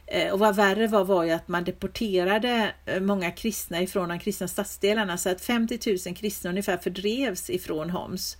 Eh, 0.06 0.32
och 0.32 0.38
vad 0.38 0.56
värre 0.56 0.87
var 0.87 1.04
var 1.04 1.25
ju 1.25 1.30
att 1.30 1.49
man 1.49 1.64
deporterade 1.64 2.75
eh, 2.87 3.00
många 3.00 3.30
kristna 3.30 3.82
ifrån 3.82 4.08
de 4.08 4.18
kristna 4.18 4.49
stadsdelarna 4.49 5.18
så 5.18 5.30
att 5.30 5.40
50 5.40 5.99
000 6.06 6.16
kristna 6.16 6.50
ungefär 6.50 6.76
fördrevs 6.76 7.50
ifrån 7.50 7.90
Homs. 7.90 8.37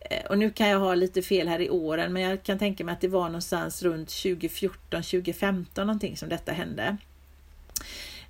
Eh, 0.00 0.26
och 0.26 0.38
nu 0.38 0.50
kan 0.50 0.68
jag 0.68 0.78
ha 0.78 0.94
lite 0.94 1.22
fel 1.22 1.48
här 1.48 1.60
i 1.60 1.70
åren 1.70 2.12
men 2.12 2.22
jag 2.22 2.42
kan 2.42 2.58
tänka 2.58 2.84
mig 2.84 2.92
att 2.92 3.00
det 3.00 3.08
var 3.08 3.26
någonstans 3.26 3.82
runt 3.82 4.08
2014, 4.08 5.02
2015 5.02 5.86
någonting 5.86 6.16
som 6.16 6.28
detta 6.28 6.52
hände. 6.52 6.96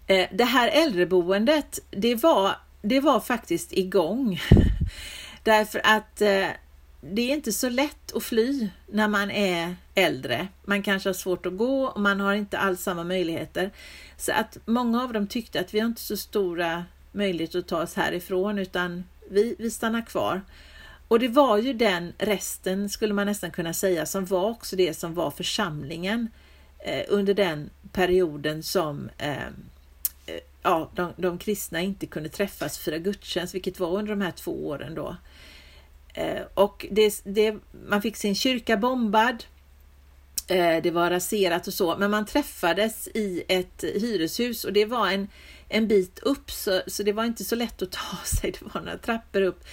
Eh, 0.06 0.28
det 0.32 0.44
här 0.44 0.68
äldreboendet 0.68 1.80
det 1.90 2.14
var, 2.14 2.56
det 2.82 3.00
var 3.00 3.20
faktiskt 3.20 3.72
igång. 3.72 4.40
Därför 5.42 5.80
att 5.84 6.20
eh, 6.20 6.48
det 7.00 7.22
är 7.22 7.34
inte 7.34 7.52
så 7.52 7.68
lätt 7.68 8.12
att 8.14 8.22
fly 8.22 8.68
när 8.86 9.08
man 9.08 9.30
är 9.30 9.76
äldre. 9.94 10.48
Man 10.64 10.82
kanske 10.82 11.08
har 11.08 11.14
svårt 11.14 11.46
att 11.46 11.56
gå 11.56 11.86
och 11.86 12.00
man 12.00 12.20
har 12.20 12.34
inte 12.34 12.58
alls 12.58 12.82
samma 12.82 13.04
möjligheter. 13.04 13.70
Så 14.16 14.32
att 14.32 14.58
många 14.64 15.02
av 15.02 15.12
dem 15.12 15.26
tyckte 15.26 15.60
att 15.60 15.74
vi 15.74 15.80
har 15.80 15.86
inte 15.86 16.00
så 16.00 16.16
stora 16.16 16.84
möjligheter 17.12 17.58
att 17.58 17.68
ta 17.68 17.82
oss 17.82 17.94
härifrån 17.94 18.58
utan 18.58 19.04
vi, 19.30 19.56
vi 19.58 19.70
stannar 19.70 20.06
kvar. 20.06 20.42
Och 21.08 21.18
det 21.18 21.28
var 21.28 21.58
ju 21.58 21.72
den 21.72 22.12
resten, 22.18 22.88
skulle 22.88 23.14
man 23.14 23.26
nästan 23.26 23.50
kunna 23.50 23.72
säga, 23.72 24.06
som 24.06 24.24
var 24.24 24.50
också 24.50 24.76
det 24.76 24.94
som 24.94 25.14
var 25.14 25.30
församlingen 25.30 26.28
eh, 26.78 27.04
under 27.08 27.34
den 27.34 27.70
perioden 27.92 28.62
som 28.62 29.10
eh, 29.18 29.36
ja, 30.64 30.90
de, 30.94 31.12
de 31.16 31.38
kristna 31.38 31.80
inte 31.80 32.06
kunde 32.06 32.28
träffas 32.28 32.78
för 32.78 32.98
gudstjänst, 32.98 33.54
vilket 33.54 33.80
var 33.80 33.88
under 33.98 34.10
de 34.10 34.20
här 34.20 34.30
två 34.30 34.66
åren 34.66 34.94
då. 34.94 35.16
Eh, 36.14 36.42
och 36.54 36.86
det, 36.90 37.20
det, 37.24 37.56
man 37.88 38.02
fick 38.02 38.16
sin 38.16 38.34
kyrka 38.34 38.76
bombad. 38.76 39.44
Eh, 40.48 40.82
det 40.82 40.90
var 40.90 41.10
raserat 41.10 41.66
och 41.66 41.74
så, 41.74 41.96
men 41.98 42.10
man 42.10 42.26
träffades 42.26 43.08
i 43.08 43.44
ett 43.48 43.84
hyreshus 43.84 44.64
och 44.64 44.72
det 44.72 44.84
var 44.84 45.08
en, 45.08 45.28
en 45.68 45.88
bit 45.88 46.18
upp 46.18 46.50
så, 46.50 46.82
så 46.86 47.02
det 47.02 47.12
var 47.12 47.24
inte 47.24 47.44
så 47.44 47.54
lätt 47.54 47.82
att 47.82 47.92
ta 47.92 48.16
sig. 48.24 48.50
Det 48.50 48.74
var 48.74 48.80
några 48.80 48.98
trappor 48.98 49.42
upp. 49.42 49.64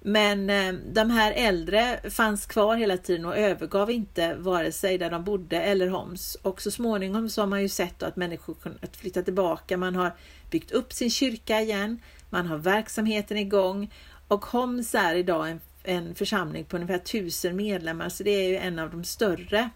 Men 0.00 0.50
eh, 0.50 0.72
de 0.72 1.10
här 1.10 1.32
äldre 1.32 2.10
fanns 2.10 2.46
kvar 2.46 2.76
hela 2.76 2.96
tiden 2.96 3.24
och 3.24 3.36
övergav 3.36 3.90
inte 3.90 4.34
vare 4.34 4.72
sig 4.72 4.98
där 4.98 5.10
de 5.10 5.24
bodde 5.24 5.62
eller 5.62 5.88
Homs. 5.88 6.34
Och 6.34 6.62
så 6.62 6.70
småningom 6.70 7.28
så 7.28 7.42
har 7.42 7.46
man 7.46 7.62
ju 7.62 7.68
sett 7.68 8.02
att 8.02 8.16
människor 8.16 8.54
kunnat 8.54 8.96
flytta 8.96 9.22
tillbaka. 9.22 9.76
Man 9.76 9.96
har 9.96 10.12
byggt 10.50 10.70
upp 10.70 10.92
sin 10.92 11.10
kyrka 11.10 11.60
igen. 11.60 12.00
Man 12.30 12.46
har 12.46 12.58
verksamheten 12.58 13.36
igång 13.36 13.90
och 14.28 14.44
Homs 14.44 14.94
är 14.94 15.14
idag 15.14 15.50
en 15.50 15.60
en 15.82 16.14
församling 16.14 16.64
på 16.64 16.76
ungefär 16.76 16.98
tusen 16.98 17.56
medlemmar, 17.56 18.08
så 18.08 18.22
det 18.22 18.30
är 18.30 18.48
ju 18.48 18.56
en 18.56 18.78
av 18.78 18.90
de 18.90 19.04
större 19.04 19.70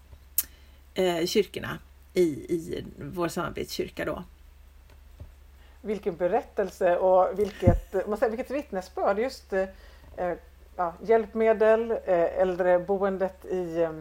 eh, 0.95 1.26
kyrkorna 1.26 1.78
i, 2.14 2.23
i 2.23 2.85
vår 2.97 3.28
samarbetskyrka 3.28 4.04
då. 4.04 4.25
Vilken 5.83 6.16
berättelse 6.16 6.97
och 6.97 7.38
vilket, 7.38 8.09
man 8.09 8.19
säger, 8.19 8.37
vilket 8.37 8.50
vittnesbörd 8.50 9.19
just 9.19 9.52
eh, 9.52 9.64
ja, 10.76 10.94
hjälpmedel, 11.02 11.90
eh, 11.90 12.38
äldreboendet 12.40 13.44
i, 13.44 13.83
eh, 13.83 13.92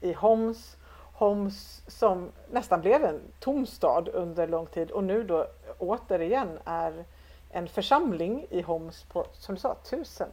i 0.00 0.12
Homs, 0.12 0.76
Homs 1.12 1.82
som 1.86 2.30
nästan 2.50 2.80
blev 2.80 3.04
en 3.04 3.20
tom 3.40 3.66
stad 3.66 4.08
under 4.08 4.48
lång 4.48 4.66
tid 4.66 4.90
och 4.90 5.04
nu 5.04 5.22
då 5.22 5.46
återigen 5.78 6.58
är 6.64 7.04
en 7.50 7.68
församling 7.68 8.46
i 8.50 8.62
Homs 8.62 9.02
på, 9.02 9.26
som 9.32 9.54
du 9.54 9.60
sa, 9.60 9.76
tusen 9.90 10.28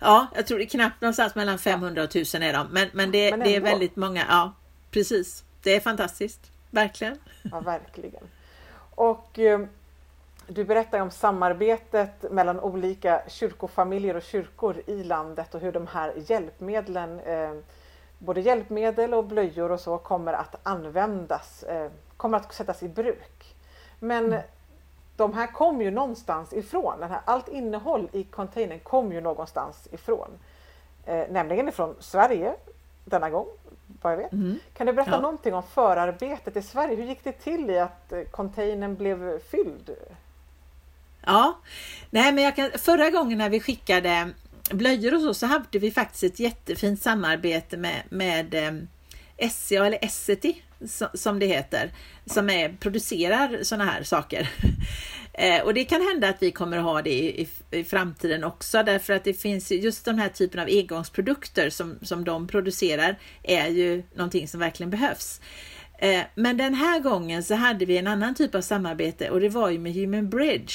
Ja, 0.00 0.26
jag 0.34 0.46
tror 0.46 0.58
det 0.58 0.64
är 0.64 0.68
knappt 0.68 1.00
någonstans 1.00 1.34
mellan 1.34 1.58
500 1.58 2.02
och 2.02 2.08
1000 2.08 2.42
är 2.42 2.52
de. 2.52 2.68
Men, 2.70 2.88
men, 2.92 3.10
det, 3.10 3.30
men 3.30 3.40
det 3.40 3.56
är 3.56 3.60
väldigt 3.60 3.96
många. 3.96 4.24
Ja, 4.28 4.52
precis. 4.90 5.44
Det 5.62 5.76
är 5.76 5.80
fantastiskt. 5.80 6.52
Verkligen. 6.70 7.18
Ja, 7.42 7.60
verkligen. 7.60 8.22
Och 8.94 9.38
eh, 9.38 9.60
du 10.48 10.64
berättar 10.64 11.00
om 11.00 11.10
samarbetet 11.10 12.32
mellan 12.32 12.60
olika 12.60 13.22
kyrkofamiljer 13.26 14.16
och 14.16 14.22
kyrkor 14.22 14.82
i 14.86 15.04
landet 15.04 15.54
och 15.54 15.60
hur 15.60 15.72
de 15.72 15.86
här 15.86 16.12
hjälpmedlen, 16.16 17.20
eh, 17.20 17.54
både 18.18 18.40
hjälpmedel 18.40 19.14
och 19.14 19.24
blöjor 19.24 19.72
och 19.72 19.80
så, 19.80 19.98
kommer 19.98 20.32
att 20.32 20.54
användas, 20.62 21.62
eh, 21.62 21.90
kommer 22.16 22.38
att 22.38 22.54
sättas 22.54 22.82
i 22.82 22.88
bruk. 22.88 23.54
Men 23.98 24.24
mm 24.24 24.42
de 25.18 25.32
här 25.32 25.46
kom 25.46 25.82
ju 25.82 25.90
någonstans 25.90 26.52
ifrån. 26.52 27.00
Den 27.00 27.10
här, 27.10 27.20
allt 27.24 27.48
innehåll 27.48 28.08
i 28.12 28.24
containern 28.24 28.80
kom 28.80 29.12
ju 29.12 29.20
någonstans 29.20 29.88
ifrån. 29.92 30.28
Eh, 31.06 31.24
nämligen 31.30 31.68
ifrån 31.68 31.94
Sverige 31.98 32.54
denna 33.04 33.30
gång, 33.30 33.46
vad 34.02 34.12
jag 34.12 34.16
vet. 34.16 34.32
Mm. 34.32 34.58
Kan 34.72 34.86
du 34.86 34.92
berätta 34.92 35.10
ja. 35.10 35.20
någonting 35.20 35.54
om 35.54 35.62
förarbetet 35.62 36.56
i 36.56 36.62
Sverige? 36.62 36.96
Hur 36.96 37.04
gick 37.04 37.24
det 37.24 37.32
till 37.32 37.70
i 37.70 37.78
att 37.78 38.12
containern 38.30 38.94
blev 38.94 39.38
fylld? 39.38 39.96
Ja, 41.28 41.58
nej 42.10 42.32
men 42.32 42.44
jag 42.44 42.56
kan, 42.56 42.70
förra 42.78 43.10
gången 43.10 43.38
när 43.38 43.50
vi 43.50 43.60
skickade 43.60 44.30
blöjor 44.70 45.14
och 45.14 45.20
så, 45.20 45.34
så 45.34 45.46
hade 45.46 45.78
vi 45.78 45.90
faktiskt 45.90 46.24
ett 46.24 46.40
jättefint 46.40 47.02
samarbete 47.02 47.76
med, 47.76 48.02
med 48.08 48.54
eh, 48.54 49.48
SCA 49.50 49.86
eller 49.86 50.04
Essity 50.04 50.54
som 51.14 51.38
det 51.38 51.46
heter, 51.46 51.90
som 52.26 52.50
är, 52.50 52.76
producerar 52.80 53.62
sådana 53.62 53.90
här 53.90 54.02
saker. 54.02 54.50
Eh, 55.32 55.62
och 55.62 55.74
det 55.74 55.84
kan 55.84 56.02
hända 56.02 56.28
att 56.28 56.42
vi 56.42 56.50
kommer 56.50 56.78
ha 56.78 57.02
det 57.02 57.10
i, 57.10 57.42
i, 57.42 57.48
i, 57.78 57.84
framtiden 57.84 58.44
också 58.44 58.82
därför 58.82 59.12
att 59.12 59.24
det 59.24 59.34
finns 59.34 59.70
just 59.70 60.04
den 60.04 60.18
här 60.18 60.28
typen 60.28 60.60
av 60.60 60.66
engångsprodukter 60.66 61.70
som, 61.70 61.98
som 62.02 62.24
de 62.24 62.46
producerar 62.46 63.18
är 63.42 63.68
ju 63.68 64.02
någonting 64.14 64.48
som 64.48 64.60
verkligen 64.60 64.90
behövs. 64.90 65.40
Eh, 65.98 66.20
men 66.34 66.56
den 66.56 66.74
här 66.74 67.00
gången 67.00 67.42
så 67.42 67.54
hade 67.54 67.84
vi 67.84 67.98
en 67.98 68.06
annan 68.06 68.34
typ 68.34 68.54
av 68.54 68.60
samarbete 68.60 69.30
och 69.30 69.40
det 69.40 69.48
var 69.48 69.70
ju 69.70 69.78
med 69.78 69.94
Human 69.94 70.30
Bridge 70.30 70.74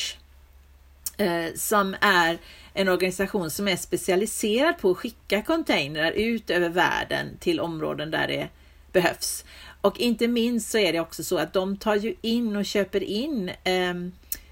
Eh, 1.18 1.54
som 1.56 1.96
är 2.02 2.38
en 2.74 2.88
organisation 2.88 3.52
som 3.52 3.68
är 3.68 3.76
specialiserad 3.76 4.78
på 4.78 4.92
att 4.92 4.98
skicka 4.98 5.42
containrar 5.42 6.12
ut 6.12 6.50
över 6.50 6.70
världen 6.70 7.38
till 7.40 7.60
områden 7.60 8.12
där 8.12 8.28
det 8.28 8.50
behövs. 8.92 9.46
Och 9.82 10.00
inte 10.00 10.28
minst 10.28 10.72
så 10.72 10.78
är 10.78 10.94
det 10.94 11.00
också 11.00 11.24
så 11.24 11.38
att 11.38 11.54
de 11.54 11.78
tar 11.78 11.96
ju 11.96 12.16
in 12.22 12.56
och 12.56 12.66
köper 12.66 13.04
in 13.04 13.50
eh, 13.50 13.94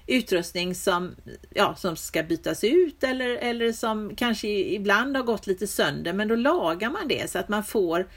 utrustning 0.06 0.74
som, 0.74 1.14
ja, 1.50 1.74
som 1.74 1.96
ska 1.96 2.22
bytas 2.22 2.64
ut 2.64 3.04
eller, 3.04 3.28
eller 3.28 3.72
som 3.72 4.16
kanske 4.16 4.48
ibland 4.48 5.16
har 5.16 5.24
gått 5.24 5.46
lite 5.46 5.66
sönder 5.66 6.12
men 6.12 6.28
då 6.28 6.36
lagar 6.36 6.90
man 6.90 7.08
det 7.08 7.30
så 7.30 7.38
att 7.38 7.48
man 7.48 7.64
får 7.64 8.08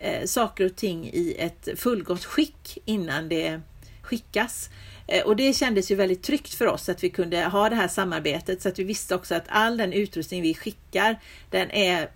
eh, 0.00 0.24
saker 0.24 0.66
och 0.66 0.76
ting 0.76 1.10
i 1.12 1.36
ett 1.38 1.68
fullgott 1.76 2.24
skick 2.24 2.78
innan 2.84 3.28
det 3.28 3.60
skickas. 4.08 4.70
Eh, 5.06 5.26
och 5.26 5.36
det 5.36 5.52
kändes 5.52 5.90
ju 5.90 5.94
väldigt 5.94 6.22
tryggt 6.22 6.54
för 6.54 6.66
oss 6.66 6.88
att 6.88 7.04
vi 7.04 7.10
kunde 7.10 7.44
ha 7.44 7.68
det 7.68 7.76
här 7.76 7.88
samarbetet 7.88 8.62
så 8.62 8.68
att 8.68 8.78
vi 8.78 8.84
visste 8.84 9.14
också 9.14 9.34
att 9.34 9.44
all 9.48 9.76
den 9.76 9.92
utrustning 9.92 10.42
vi 10.42 10.54
skickar 10.54 11.20
den 11.50 11.70
är 11.70 12.10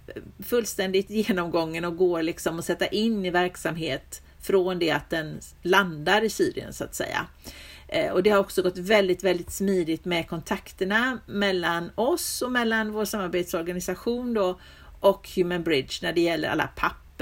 fullständigt 0.44 1.10
genomgången 1.28 1.84
och 1.84 1.96
går 1.96 2.22
liksom 2.22 2.58
att 2.58 2.64
sätta 2.64 2.86
in 2.86 3.24
i 3.24 3.30
verksamhet 3.30 4.22
från 4.40 4.78
det 4.78 4.90
att 4.90 5.10
den 5.10 5.40
landar 5.62 6.24
i 6.24 6.30
Syrien 6.30 6.72
så 6.72 6.84
att 6.84 6.94
säga. 6.94 7.26
Eh, 7.88 8.12
och 8.12 8.22
det 8.22 8.30
har 8.30 8.38
också 8.38 8.62
gått 8.62 8.78
väldigt, 8.78 9.24
väldigt 9.24 9.52
smidigt 9.52 10.04
med 10.04 10.28
kontakterna 10.28 11.18
mellan 11.26 11.90
oss 11.94 12.42
och 12.42 12.52
mellan 12.52 12.92
vår 12.92 13.04
samarbetsorganisation 13.04 14.34
då 14.34 14.60
och 15.00 15.28
Human 15.36 15.62
Bridge 15.62 15.94
när 16.02 16.12
det 16.12 16.20
gäller 16.20 16.48
alla 16.48 16.66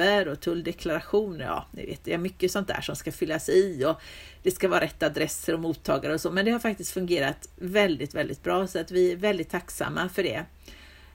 papper 0.00 0.28
och 0.28 0.40
tulldeklarationer. 0.40 1.44
Ja, 1.44 1.66
ni 1.72 1.86
vet, 1.86 2.04
det 2.04 2.12
är 2.12 2.18
mycket 2.18 2.52
sånt 2.52 2.68
där 2.68 2.80
som 2.80 2.96
ska 2.96 3.12
fyllas 3.12 3.48
i 3.48 3.84
och 3.84 4.00
det 4.42 4.50
ska 4.50 4.68
vara 4.68 4.80
rätt 4.80 5.02
adresser 5.02 5.54
och 5.54 5.60
mottagare 5.60 6.14
och 6.14 6.20
så, 6.20 6.30
men 6.30 6.44
det 6.44 6.50
har 6.50 6.58
faktiskt 6.58 6.92
fungerat 6.92 7.48
väldigt, 7.56 8.14
väldigt 8.14 8.42
bra 8.42 8.66
så 8.66 8.78
att 8.80 8.90
vi 8.90 9.12
är 9.12 9.16
väldigt 9.16 9.50
tacksamma 9.50 10.08
för 10.08 10.22
det. 10.22 10.44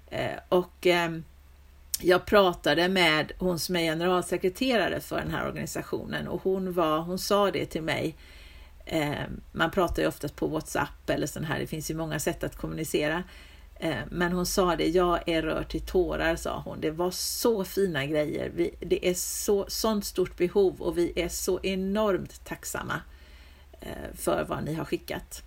Eh, 0.10 0.40
och 0.50 0.86
ehm, 0.88 1.24
jag 2.02 2.26
pratade 2.26 2.90
med 2.90 3.32
hon 3.40 3.60
som 3.60 3.76
är 3.76 3.82
generalsekreterare 3.82 5.00
för 5.00 5.18
den 5.18 5.32
här 5.32 5.48
organisationen 5.48 6.28
och 6.28 6.42
hon, 6.44 6.74
var, 6.74 7.00
hon 7.00 7.20
sa 7.20 7.52
det 7.52 7.66
till 7.66 7.84
mig. 7.84 8.16
Ehm, 8.86 9.42
man 9.52 9.72
pratar 9.72 10.02
ju 10.02 10.08
oftast 10.08 10.36
på 10.36 10.48
Whatsapp 10.48 11.10
eller 11.10 11.28
sån 11.28 11.46
här, 11.46 11.60
det 11.60 11.68
finns 11.68 11.92
ju 11.92 11.96
många 11.96 12.20
sätt 12.20 12.44
att 12.44 12.56
kommunicera. 12.56 13.24
Eh, 13.80 13.98
men 14.12 14.32
hon 14.32 14.46
sa 14.46 14.76
det, 14.76 14.88
jag 14.88 15.30
är 15.30 15.42
rörd 15.42 15.70
till 15.70 15.82
tårar, 15.82 16.36
sa 16.36 16.62
hon. 16.66 16.82
Det 16.82 16.92
var 16.92 17.12
så 17.12 17.64
fina 17.64 18.06
grejer. 18.06 18.52
Vi, 18.56 18.76
det 18.80 19.10
är 19.10 19.14
så, 19.14 19.66
sånt 19.68 20.06
stort 20.06 20.38
behov 20.38 20.82
och 20.82 20.98
vi 20.98 21.14
är 21.16 21.30
så 21.30 21.60
enormt 21.64 22.46
tacksamma 22.46 23.02
eh, 23.82 24.16
för 24.16 24.46
vad 24.50 24.64
ni 24.64 24.74
har 24.74 24.86
skickat. 24.86 25.44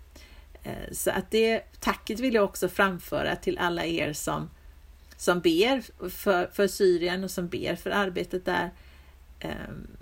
Eh, 0.62 0.92
så 0.92 1.10
att 1.10 1.30
det 1.30 1.80
tacket 1.80 2.20
vill 2.20 2.34
jag 2.34 2.44
också 2.44 2.68
framföra 2.68 3.36
till 3.36 3.58
alla 3.58 3.84
er 3.84 4.12
som 4.12 4.50
som 5.16 5.40
ber 5.40 6.08
för, 6.08 6.46
för 6.52 6.66
Syrien 6.66 7.24
och 7.24 7.30
som 7.30 7.48
ber 7.48 7.76
för 7.76 7.90
arbetet 7.90 8.44
där. 8.44 8.70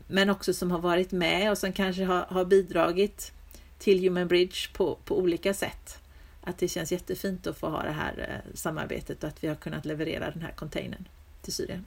Men 0.07 0.31
också 0.31 0.55
som 0.55 0.71
har 0.71 0.79
varit 0.79 1.13
med 1.13 1.51
och 1.51 1.59
som 1.59 1.73
kanske 1.73 2.05
har, 2.05 2.21
har 2.21 2.45
bidragit 2.45 3.33
till 3.79 4.01
Human 4.01 4.29
Bridge 4.29 4.73
på, 4.73 4.99
på 5.05 5.19
olika 5.19 5.55
sätt. 5.55 5.99
Att 6.47 6.59
det 6.59 6.69
känns 6.69 6.93
jättefint 6.93 7.47
att 7.47 7.57
få 7.57 7.69
ha 7.69 7.83
det 7.83 7.91
här 7.91 8.43
eh, 8.45 8.55
samarbetet 8.55 9.23
och 9.23 9.29
att 9.29 9.45
vi 9.45 9.49
har 9.49 9.55
kunnat 9.55 9.85
leverera 9.85 10.31
den 10.31 10.43
här 10.43 10.53
containern 10.53 11.09
till 11.43 11.53
Syrien. 11.53 11.87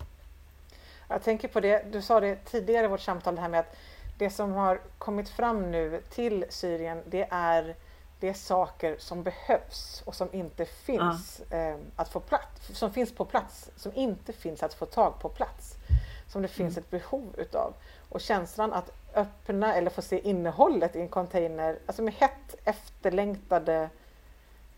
Jag 1.08 1.24
tänker 1.24 1.48
på 1.48 1.60
det, 1.60 1.92
du 1.92 2.02
sa 2.02 2.20
det 2.20 2.36
tidigare 2.36 2.86
i 2.86 2.88
vårt 2.88 3.02
samtal, 3.02 3.36
det 3.36 3.42
här 3.42 3.50
med 3.50 3.60
att 3.60 3.76
det 4.18 4.30
som 4.30 4.52
har 4.52 4.82
kommit 4.98 5.30
fram 5.30 5.72
nu 5.72 6.02
till 6.10 6.46
Syrien, 6.50 7.02
det 7.06 7.28
är 7.32 7.76
det 8.20 8.30
är 8.30 8.34
saker 8.34 8.96
som 9.00 9.24
behövs 9.24 10.02
och 10.06 10.16
som 10.16 10.30
inte 10.32 10.66
finns 10.66 11.42
ja. 11.50 11.58
eh, 11.58 11.78
att 11.96 12.10
få 12.10 12.20
plats, 12.20 12.78
som 12.78 12.94
finns 12.94 13.12
på 13.12 13.26
plats, 13.26 13.72
som 13.76 13.92
inte 13.96 14.34
finns 14.34 14.64
att 14.64 14.74
få 14.74 14.86
tag 14.86 15.20
på 15.20 15.30
plats. 15.30 15.76
Som 16.28 16.42
det 16.42 16.48
finns 16.48 16.78
mm. 16.78 16.84
ett 16.84 16.90
behov 16.90 17.36
utav. 17.38 17.74
Och 18.10 18.22
känslan 18.22 18.74
att 18.74 18.92
öppna 19.16 19.76
eller 19.76 19.90
få 19.90 20.02
se 20.02 20.30
innehållet 20.30 20.96
i 20.96 21.02
en 21.02 21.10
container, 21.10 21.80
alltså 21.86 22.02
med 22.02 22.14
hett 22.14 22.56
efterlängtade 22.66 23.90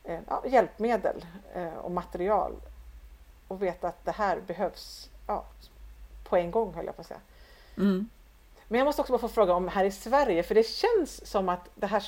ja, 0.03 0.43
hjälpmedel 0.45 1.25
eh, 1.53 1.73
och 1.73 1.91
material 1.91 2.53
och 3.47 3.63
veta 3.63 3.87
att 3.87 4.05
det 4.05 4.11
här 4.11 4.39
behövs 4.47 5.09
ja, 5.27 5.45
på 6.23 6.37
en 6.37 6.51
gång 6.51 6.73
höll 6.73 6.85
jag 6.85 6.95
på 6.95 7.01
att 7.01 7.07
säga. 7.07 7.19
Mm. 7.77 8.09
Men 8.67 8.77
jag 8.77 8.85
måste 8.85 9.01
också 9.01 9.13
bara 9.13 9.21
få 9.21 9.27
fråga 9.27 9.53
om 9.53 9.67
här 9.67 9.85
i 9.85 9.91
Sverige, 9.91 10.43
för 10.43 10.55
det 10.55 10.63
känns 10.63 11.27
som 11.27 11.49
att 11.49 11.69
det 11.75 11.87
här 11.87 12.03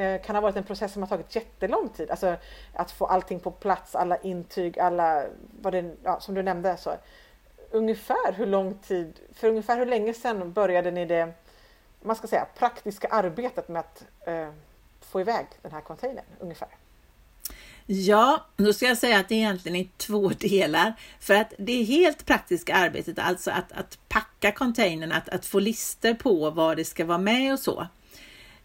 Eh, 0.00 0.20
kan 0.20 0.36
ha 0.36 0.40
varit 0.40 0.56
en 0.56 0.64
process 0.64 0.92
som 0.92 1.02
har 1.02 1.08
tagit 1.08 1.36
jättelång 1.36 1.88
tid. 1.88 2.10
Alltså 2.10 2.36
att 2.72 2.90
få 2.90 3.06
allting 3.06 3.40
på 3.40 3.50
plats, 3.50 3.94
alla 3.94 4.16
intyg, 4.16 4.78
alla, 4.78 5.24
vad 5.60 5.72
det, 5.72 5.96
ja, 6.02 6.20
som 6.20 6.34
du 6.34 6.42
nämnde. 6.42 6.76
Så. 6.76 6.94
Ungefär 7.70 8.32
hur 8.32 8.46
lång 8.46 8.74
tid, 8.74 9.20
för 9.34 9.48
ungefär 9.48 9.78
hur 9.78 9.86
länge 9.86 10.14
sedan 10.14 10.52
började 10.52 10.90
ni 10.90 11.06
det, 11.06 11.32
man 12.00 12.16
ska 12.16 12.26
säga 12.26 12.46
praktiska 12.54 13.08
arbetet 13.08 13.68
med 13.68 13.80
att 13.80 14.04
eh, 14.20 14.48
få 15.00 15.20
iväg 15.20 15.46
den 15.62 15.72
här 15.72 15.80
containern 15.80 16.24
ungefär? 16.38 16.68
Ja, 17.92 18.46
då 18.56 18.72
ska 18.72 18.86
jag 18.86 18.98
säga 18.98 19.18
att 19.18 19.28
det 19.28 19.34
egentligen 19.34 19.76
är 19.76 19.88
två 19.96 20.28
delar. 20.28 20.94
För 21.20 21.34
att 21.34 21.52
det 21.58 21.82
helt 21.82 22.26
praktiska 22.26 22.74
arbetet, 22.74 23.18
alltså 23.18 23.50
att, 23.50 23.72
att 23.72 23.98
packa 24.08 24.52
containern, 24.52 25.12
att, 25.12 25.28
att 25.28 25.46
få 25.46 25.58
lister 25.58 26.14
på 26.14 26.50
vad 26.50 26.76
det 26.76 26.84
ska 26.84 27.04
vara 27.04 27.18
med 27.18 27.52
och 27.52 27.58
så. 27.58 27.86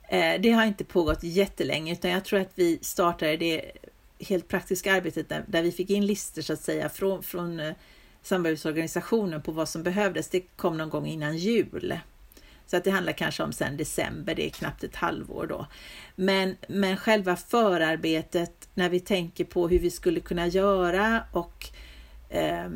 Eh, 0.09 0.41
det 0.41 0.51
har 0.51 0.65
inte 0.65 0.83
pågått 0.83 1.23
jättelänge 1.23 1.93
utan 1.93 2.11
jag 2.11 2.25
tror 2.25 2.39
att 2.39 2.51
vi 2.55 2.79
startade 2.81 3.37
det 3.37 3.71
helt 4.19 4.47
praktiska 4.47 4.93
arbetet 4.93 5.29
där, 5.29 5.43
där 5.47 5.63
vi 5.63 5.71
fick 5.71 5.89
in 5.89 6.05
listor 6.05 6.41
så 6.41 6.53
att 6.53 6.61
säga 6.61 6.89
från, 6.89 7.23
från 7.23 7.59
eh, 7.59 7.73
samarbetsorganisationen 8.21 9.41
på 9.41 9.51
vad 9.51 9.69
som 9.69 9.83
behövdes. 9.83 10.29
Det 10.29 10.39
kom 10.39 10.77
någon 10.77 10.89
gång 10.89 11.05
innan 11.05 11.37
jul. 11.37 11.99
Så 12.67 12.77
att 12.77 12.83
det 12.83 12.91
handlar 12.91 13.13
kanske 13.13 13.43
om 13.43 13.53
sen 13.53 13.77
december, 13.77 14.35
det 14.35 14.45
är 14.45 14.49
knappt 14.49 14.83
ett 14.83 14.95
halvår 14.95 15.47
då. 15.47 15.67
Men, 16.15 16.57
men 16.67 16.97
själva 16.97 17.35
förarbetet 17.35 18.69
när 18.73 18.89
vi 18.89 18.99
tänker 18.99 19.45
på 19.45 19.67
hur 19.67 19.79
vi 19.79 19.91
skulle 19.91 20.19
kunna 20.19 20.47
göra 20.47 21.23
och 21.31 21.69
eh, 22.29 22.69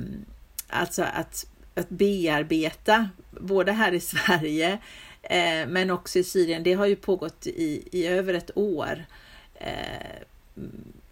alltså 0.68 1.04
att, 1.04 1.46
att 1.76 1.90
bearbeta 1.90 3.10
både 3.32 3.72
här 3.72 3.92
i 3.92 4.00
Sverige 4.00 4.80
Eh, 5.22 5.68
men 5.68 5.92
också 5.92 6.20
i 6.20 6.24
Syrien, 6.24 6.64
det 6.64 6.74
har 6.74 6.86
ju 6.86 6.96
pågått 6.96 7.48
i, 7.48 7.88
i 7.92 8.08
över 8.08 8.34
ett 8.34 8.58
år. 8.58 9.06
Eh, 9.56 10.24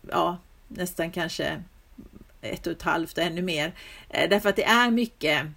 ja, 0.09 0.37
nästan 0.67 1.11
kanske 1.11 1.63
ett 2.41 2.67
och 2.67 2.73
ett 2.73 2.81
halvt 2.81 3.17
och 3.17 3.23
ännu 3.23 3.41
mer. 3.41 3.73
Eh, 4.09 4.29
därför 4.29 4.49
att 4.49 4.55
det 4.55 4.63
är 4.63 4.91
mycket 4.91 5.47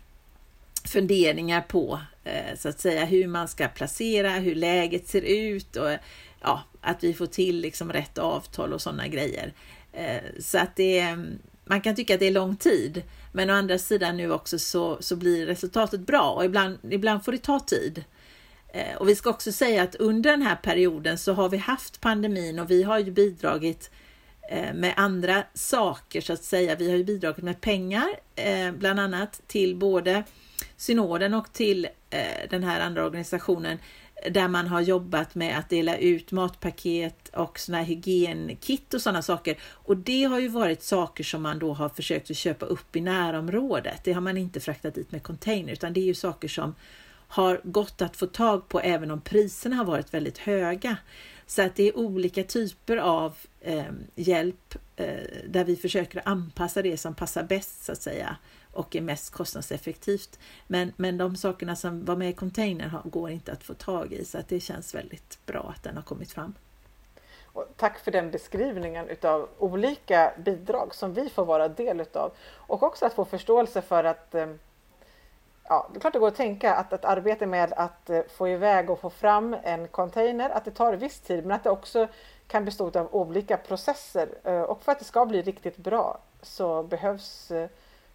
funderingar 0.84 1.60
på 1.60 2.00
Eh, 2.30 2.56
så 2.56 2.68
att 2.68 2.80
säga 2.80 3.04
hur 3.04 3.26
man 3.26 3.48
ska 3.48 3.68
placera, 3.68 4.30
hur 4.30 4.54
läget 4.54 5.08
ser 5.08 5.22
ut 5.22 5.76
och 5.76 5.90
ja, 6.40 6.62
att 6.80 7.04
vi 7.04 7.14
får 7.14 7.26
till 7.26 7.60
liksom 7.60 7.92
rätt 7.92 8.18
avtal 8.18 8.72
och 8.72 8.82
sådana 8.82 9.08
grejer. 9.08 9.52
Eh, 9.92 10.22
så 10.40 10.58
att 10.58 10.76
det, 10.76 11.16
man 11.64 11.80
kan 11.80 11.96
tycka 11.96 12.14
att 12.14 12.20
det 12.20 12.26
är 12.26 12.30
lång 12.30 12.56
tid, 12.56 13.02
men 13.32 13.50
å 13.50 13.52
andra 13.52 13.78
sidan 13.78 14.16
nu 14.16 14.32
också 14.32 14.58
så, 14.58 14.96
så 15.00 15.16
blir 15.16 15.46
resultatet 15.46 16.00
bra 16.00 16.30
och 16.30 16.44
ibland, 16.44 16.78
ibland 16.90 17.24
får 17.24 17.32
det 17.32 17.38
ta 17.38 17.60
tid. 17.60 18.04
Eh, 18.72 18.96
och 18.96 19.08
vi 19.08 19.14
ska 19.14 19.30
också 19.30 19.52
säga 19.52 19.82
att 19.82 19.94
under 19.94 20.30
den 20.30 20.42
här 20.42 20.56
perioden 20.56 21.18
så 21.18 21.32
har 21.32 21.48
vi 21.48 21.56
haft 21.56 22.00
pandemin 22.00 22.58
och 22.58 22.70
vi 22.70 22.82
har 22.82 22.98
ju 22.98 23.10
bidragit 23.10 23.90
med 24.74 24.94
andra 24.96 25.44
saker 25.54 26.20
så 26.20 26.32
att 26.32 26.44
säga. 26.44 26.74
Vi 26.74 26.90
har 26.90 26.96
ju 26.96 27.04
bidragit 27.04 27.44
med 27.44 27.60
pengar, 27.60 28.08
bland 28.72 29.00
annat 29.00 29.40
till 29.46 29.76
både 29.76 30.24
synoden 30.80 31.34
och 31.34 31.52
till 31.52 31.88
eh, 32.10 32.48
den 32.50 32.62
här 32.62 32.80
andra 32.80 33.04
organisationen 33.04 33.78
där 34.30 34.48
man 34.48 34.66
har 34.66 34.80
jobbat 34.80 35.34
med 35.34 35.58
att 35.58 35.68
dela 35.68 35.96
ut 35.96 36.32
matpaket 36.32 37.28
och 37.28 37.58
såna 37.58 37.78
här 37.78 37.84
hygienkit 37.84 38.94
och 38.94 39.02
sådana 39.02 39.22
saker. 39.22 39.56
Och 39.62 39.96
det 39.96 40.24
har 40.24 40.38
ju 40.38 40.48
varit 40.48 40.82
saker 40.82 41.24
som 41.24 41.42
man 41.42 41.58
då 41.58 41.72
har 41.72 41.88
försökt 41.88 42.30
att 42.30 42.36
köpa 42.36 42.66
upp 42.66 42.96
i 42.96 43.00
närområdet. 43.00 44.04
Det 44.04 44.12
har 44.12 44.20
man 44.20 44.36
inte 44.36 44.60
fraktat 44.60 44.94
dit 44.94 45.12
med 45.12 45.22
container 45.22 45.72
utan 45.72 45.92
det 45.92 46.00
är 46.00 46.04
ju 46.04 46.14
saker 46.14 46.48
som 46.48 46.74
har 47.28 47.60
gått 47.64 48.02
att 48.02 48.16
få 48.16 48.26
tag 48.26 48.68
på 48.68 48.80
även 48.80 49.10
om 49.10 49.20
priserna 49.20 49.76
har 49.76 49.84
varit 49.84 50.14
väldigt 50.14 50.38
höga. 50.38 50.96
Så 51.46 51.62
att 51.62 51.76
det 51.76 51.88
är 51.88 51.98
olika 51.98 52.42
typer 52.42 52.96
av 52.96 53.36
eh, 53.60 53.84
hjälp 54.14 54.74
eh, 54.96 55.06
där 55.48 55.64
vi 55.64 55.76
försöker 55.76 56.22
anpassa 56.24 56.82
det 56.82 56.96
som 56.96 57.14
passar 57.14 57.42
bäst 57.42 57.84
så 57.84 57.92
att 57.92 58.02
säga 58.02 58.36
och 58.72 58.96
är 58.96 59.00
mest 59.00 59.32
kostnadseffektivt. 59.32 60.38
Men, 60.66 60.92
men 60.96 61.18
de 61.18 61.36
sakerna 61.36 61.76
som 61.76 62.04
var 62.04 62.16
med 62.16 62.30
i 62.30 62.32
containern 62.32 62.96
går 63.04 63.30
inte 63.30 63.52
att 63.52 63.64
få 63.64 63.74
tag 63.74 64.12
i 64.12 64.24
så 64.24 64.38
att 64.38 64.48
det 64.48 64.60
känns 64.60 64.94
väldigt 64.94 65.38
bra 65.46 65.74
att 65.76 65.82
den 65.82 65.96
har 65.96 66.02
kommit 66.02 66.32
fram. 66.32 66.54
Och 67.52 67.66
tack 67.76 67.98
för 67.98 68.10
den 68.10 68.30
beskrivningen 68.30 69.08
utav 69.08 69.48
olika 69.58 70.32
bidrag 70.38 70.94
som 70.94 71.14
vi 71.14 71.30
får 71.30 71.44
vara 71.44 71.68
del 71.68 72.00
utav 72.00 72.32
och 72.54 72.82
också 72.82 73.06
att 73.06 73.14
få 73.14 73.24
förståelse 73.24 73.82
för 73.82 74.04
att 74.04 74.34
ehm, 74.34 74.58
ja, 75.70 75.88
det 75.92 75.98
är 75.98 76.00
klart 76.00 76.12
det 76.12 76.18
går 76.18 76.28
att 76.28 76.36
tänka 76.36 76.74
att 76.74 76.92
ett 76.92 77.04
arbete 77.04 77.46
med 77.46 77.72
att 77.72 78.10
eh, 78.10 78.22
få 78.28 78.48
iväg 78.48 78.90
och 78.90 79.00
få 79.00 79.10
fram 79.10 79.56
en 79.62 79.88
container, 79.88 80.50
att 80.50 80.64
det 80.64 80.70
tar 80.70 80.92
viss 80.92 81.20
tid, 81.20 81.46
men 81.46 81.56
att 81.56 81.64
det 81.64 81.70
också 81.70 82.08
kan 82.46 82.64
bestå 82.64 82.98
av 82.98 83.14
olika 83.14 83.56
processer. 83.56 84.28
Eh, 84.44 84.62
och 84.62 84.82
för 84.82 84.92
att 84.92 84.98
det 84.98 85.04
ska 85.04 85.26
bli 85.26 85.42
riktigt 85.42 85.76
bra 85.76 86.18
så 86.42 86.82
behövs 86.82 87.50
eh, 87.50 87.68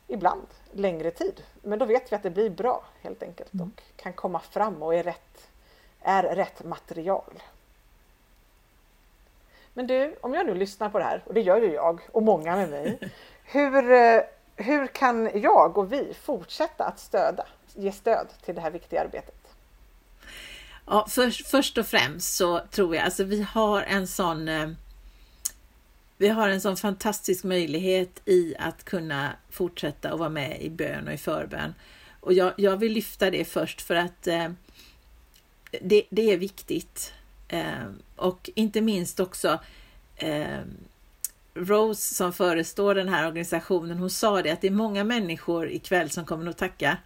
ibland 0.07 0.47
längre 0.71 1.11
tid. 1.11 1.43
Men 1.61 1.79
då 1.79 1.85
vet 1.85 2.11
vi 2.11 2.15
att 2.15 2.23
det 2.23 2.29
blir 2.29 2.49
bra 2.49 2.83
helt 3.01 3.23
enkelt 3.23 3.53
mm. 3.53 3.67
och 3.67 4.01
kan 4.01 4.13
komma 4.13 4.39
fram 4.39 4.83
och 4.83 4.95
är 4.95 5.03
rätt, 5.03 5.47
är 6.01 6.23
rätt 6.23 6.63
material. 6.63 7.43
Men 9.73 9.87
du, 9.87 10.15
om 10.21 10.33
jag 10.33 10.45
nu 10.45 10.53
lyssnar 10.53 10.89
på 10.89 10.99
det 10.99 11.05
här, 11.05 11.23
och 11.25 11.33
det 11.33 11.41
gör 11.41 11.57
ju 11.57 11.73
jag 11.73 12.01
och 12.11 12.23
många 12.23 12.55
med 12.55 12.69
mig, 12.69 12.99
hur 13.43 13.81
hur 14.55 14.87
kan 14.87 15.41
jag 15.41 15.77
och 15.77 15.93
vi 15.93 16.13
fortsätta 16.21 16.85
att 16.85 16.99
stöda, 16.99 17.45
ge 17.73 17.91
stöd 17.91 18.27
till 18.45 18.55
det 18.55 18.61
här 18.61 18.71
viktiga 18.71 19.01
arbetet? 19.01 19.35
Ja, 20.85 21.05
först, 21.09 21.47
först 21.47 21.77
och 21.77 21.85
främst 21.85 22.35
så 22.35 22.59
tror 22.59 22.95
jag, 22.95 23.05
alltså 23.05 23.23
vi 23.23 23.41
har 23.41 23.81
en 23.81 24.07
sån 24.07 24.47
eh, 24.47 24.69
vi 26.17 26.27
har 26.27 26.49
en 26.49 26.61
sån 26.61 26.77
fantastisk 26.77 27.43
möjlighet 27.43 28.21
i 28.25 28.55
att 28.59 28.83
kunna 28.83 29.31
fortsätta 29.49 30.13
att 30.13 30.19
vara 30.19 30.29
med 30.29 30.61
i 30.61 30.69
bön 30.69 31.07
och 31.07 31.13
i 31.13 31.17
förbön. 31.17 31.73
Och 32.19 32.33
jag, 32.33 32.53
jag 32.57 32.77
vill 32.77 32.91
lyfta 32.91 33.31
det 33.31 33.45
först 33.45 33.81
för 33.81 33.95
att 33.95 34.27
eh, 34.27 34.49
det, 35.81 36.03
det, 36.09 36.31
är 36.31 36.37
viktigt. 36.37 37.13
Eh, 37.47 37.85
och 38.15 38.49
inte 38.55 38.81
minst 38.81 39.19
också 39.19 39.59
eh, 40.15 40.59
Rose 41.53 42.15
som 42.15 42.33
förestår 42.33 42.95
den 42.95 43.09
här 43.09 43.27
organisationen, 43.27 43.97
hon 43.97 44.09
sa 44.09 44.41
det 44.41 44.51
att 44.51 44.61
det 44.61 44.67
är 44.67 44.71
många 44.71 45.03
människor 45.03 45.69
ikväll 45.69 46.09
som 46.09 46.25
kommer 46.25 46.49
att 46.49 46.57
tacka 46.57 46.97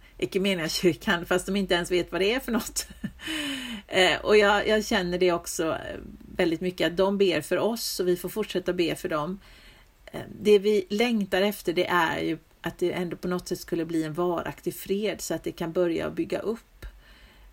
kyrkan 0.68 1.26
fast 1.26 1.46
de 1.46 1.56
inte 1.56 1.74
ens 1.74 1.90
vet 1.90 2.12
vad 2.12 2.20
det 2.20 2.34
är 2.34 2.40
för 2.40 2.52
något. 2.52 2.88
Eh, 3.92 4.20
och 4.20 4.36
jag, 4.36 4.68
jag, 4.68 4.84
känner 4.84 5.18
det 5.18 5.32
också 5.32 5.68
eh, 5.68 5.98
väldigt 6.40 6.60
mycket 6.60 6.86
att 6.86 6.96
de 6.96 7.18
ber 7.18 7.40
för 7.40 7.56
oss 7.56 8.00
och 8.00 8.08
vi 8.08 8.16
får 8.16 8.28
fortsätta 8.28 8.72
be 8.72 8.94
för 8.94 9.08
dem. 9.08 9.40
Ehm, 10.12 10.30
det 10.42 10.58
vi 10.58 10.86
längtar 10.88 11.42
efter 11.42 11.72
det 11.72 11.86
är 11.86 12.20
ju 12.20 12.38
att 12.60 12.78
det 12.78 12.92
ändå 12.92 13.16
på 13.16 13.28
något 13.28 13.48
sätt 13.48 13.60
skulle 13.60 13.84
bli 13.84 14.04
en 14.04 14.14
varaktig 14.14 14.74
fred 14.74 15.20
så 15.20 15.34
att 15.34 15.44
det 15.44 15.52
kan 15.52 15.72
börja 15.72 16.10
bygga 16.10 16.38
upp. 16.38 16.86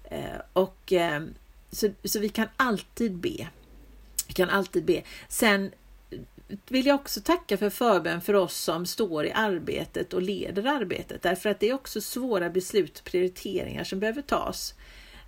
Ehm, 0.09 0.41
och 0.53 0.91
ehm, 0.91 1.33
så, 1.71 1.89
så 2.03 2.19
vi 2.19 2.29
kan 2.29 2.47
alltid 2.57 3.15
be. 3.15 3.47
Vi 4.27 4.33
kan 4.33 4.49
alltid 4.49 4.85
be. 4.85 5.01
Sen 5.27 5.71
vill 6.67 6.85
jag 6.85 6.95
också 6.95 7.21
tacka 7.21 7.57
för 7.57 7.69
förbön 7.69 8.21
för 8.21 8.33
oss 8.33 8.55
som 8.55 8.85
står 8.85 9.25
i 9.25 9.31
arbetet 9.31 10.13
och 10.13 10.21
leder 10.21 10.65
arbetet, 10.65 11.21
därför 11.21 11.49
att 11.49 11.59
det 11.59 11.69
är 11.69 11.73
också 11.73 12.01
svåra 12.01 12.49
beslut 12.49 12.99
och 12.99 13.05
prioriteringar 13.05 13.83
som 13.83 13.99
behöver 13.99 14.21
tas. 14.21 14.73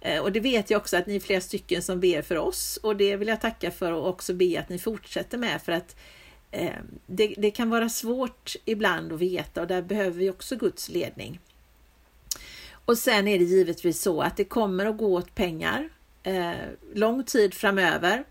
Eh, 0.01 0.21
och 0.21 0.31
det 0.31 0.39
vet 0.39 0.69
jag 0.69 0.79
också 0.79 0.97
att 0.97 1.07
ni 1.07 1.15
är 1.15 1.19
flera 1.19 1.41
stycken 1.41 1.81
som 1.81 1.99
ber 1.99 2.21
för 2.21 2.37
oss 2.37 2.79
och 2.83 2.95
det 2.95 3.15
vill 3.15 3.27
jag 3.27 3.41
tacka 3.41 3.71
för 3.71 3.91
och 3.91 4.07
också 4.07 4.33
be 4.33 4.59
att 4.59 4.69
ni 4.69 4.79
fortsätter 4.79 5.37
med 5.37 5.61
för 5.61 5.71
att 5.71 5.95
eh, 6.51 6.73
det, 7.05 7.33
det, 7.37 7.51
kan 7.51 7.69
vara 7.69 7.89
svårt 7.89 8.55
ibland 8.65 9.13
att 9.13 9.19
veta 9.19 9.61
och 9.61 9.67
där 9.67 9.81
behöver 9.81 10.17
vi 10.17 10.29
också 10.29 10.55
Guds 10.55 10.89
ledning. 10.89 11.39
Och 12.85 12.97
sen 12.97 13.27
är 13.27 13.39
det 13.39 13.45
givetvis 13.45 14.01
så 14.01 14.21
att 14.21 14.37
det 14.37 14.45
kommer 14.45 14.85
att 14.85 14.97
gå 14.97 15.13
åt 15.13 15.35
pengar 15.35 15.89
eh, 16.23 16.53
lång 16.93 17.23
tid 17.23 17.53
framöver. 17.53 18.23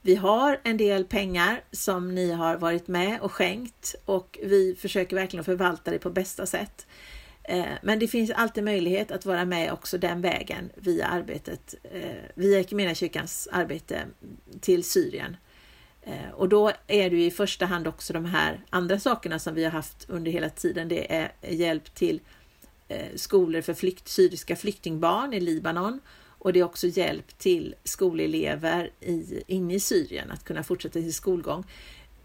Vi 0.00 0.14
har 0.14 0.60
en 0.62 0.76
del 0.76 1.04
pengar 1.04 1.60
som 1.72 2.14
ni 2.14 2.32
har 2.32 2.56
varit 2.56 2.88
med 2.88 3.20
och 3.20 3.32
skänkt 3.32 3.94
och 4.04 4.38
vi 4.42 4.76
försöker 4.78 5.16
verkligen 5.16 5.44
förvalta 5.44 5.90
det 5.90 5.98
på 5.98 6.10
bästa 6.10 6.46
sätt. 6.46 6.86
Eh, 7.48 7.64
men 7.82 7.98
det 7.98 8.08
finns 8.08 8.30
alltid 8.30 8.64
möjlighet 8.64 9.10
att 9.10 9.26
vara 9.26 9.44
med 9.44 9.72
också 9.72 9.98
den 9.98 10.20
vägen 10.20 10.70
via 10.74 11.06
arbetet, 11.06 11.74
eh, 11.82 12.00
via 12.34 12.60
Equmeniakyrkans 12.60 13.48
arbete 13.52 14.02
till 14.60 14.84
Syrien. 14.84 15.36
Eh, 16.02 16.30
och 16.34 16.48
då 16.48 16.72
är 16.86 17.10
det 17.10 17.26
i 17.26 17.30
första 17.30 17.66
hand 17.66 17.86
också 17.86 18.12
de 18.12 18.24
här 18.24 18.60
andra 18.70 19.00
sakerna 19.00 19.38
som 19.38 19.54
vi 19.54 19.64
har 19.64 19.70
haft 19.70 20.06
under 20.08 20.30
hela 20.30 20.50
tiden. 20.50 20.88
Det 20.88 21.14
är 21.14 21.32
hjälp 21.48 21.94
till 21.94 22.20
skolor 23.14 23.60
för 23.60 23.74
flykt, 23.74 24.08
syriska 24.08 24.56
flyktingbarn 24.56 25.34
i 25.34 25.40
Libanon 25.40 26.00
och 26.38 26.52
det 26.52 26.60
är 26.60 26.64
också 26.64 26.86
hjälp 26.86 27.38
till 27.38 27.74
skolelever 27.84 28.90
i, 29.00 29.42
inne 29.46 29.74
i 29.74 29.80
Syrien 29.80 30.30
att 30.30 30.44
kunna 30.44 30.62
fortsätta 30.62 31.00
sin 31.00 31.12
skolgång. 31.12 31.64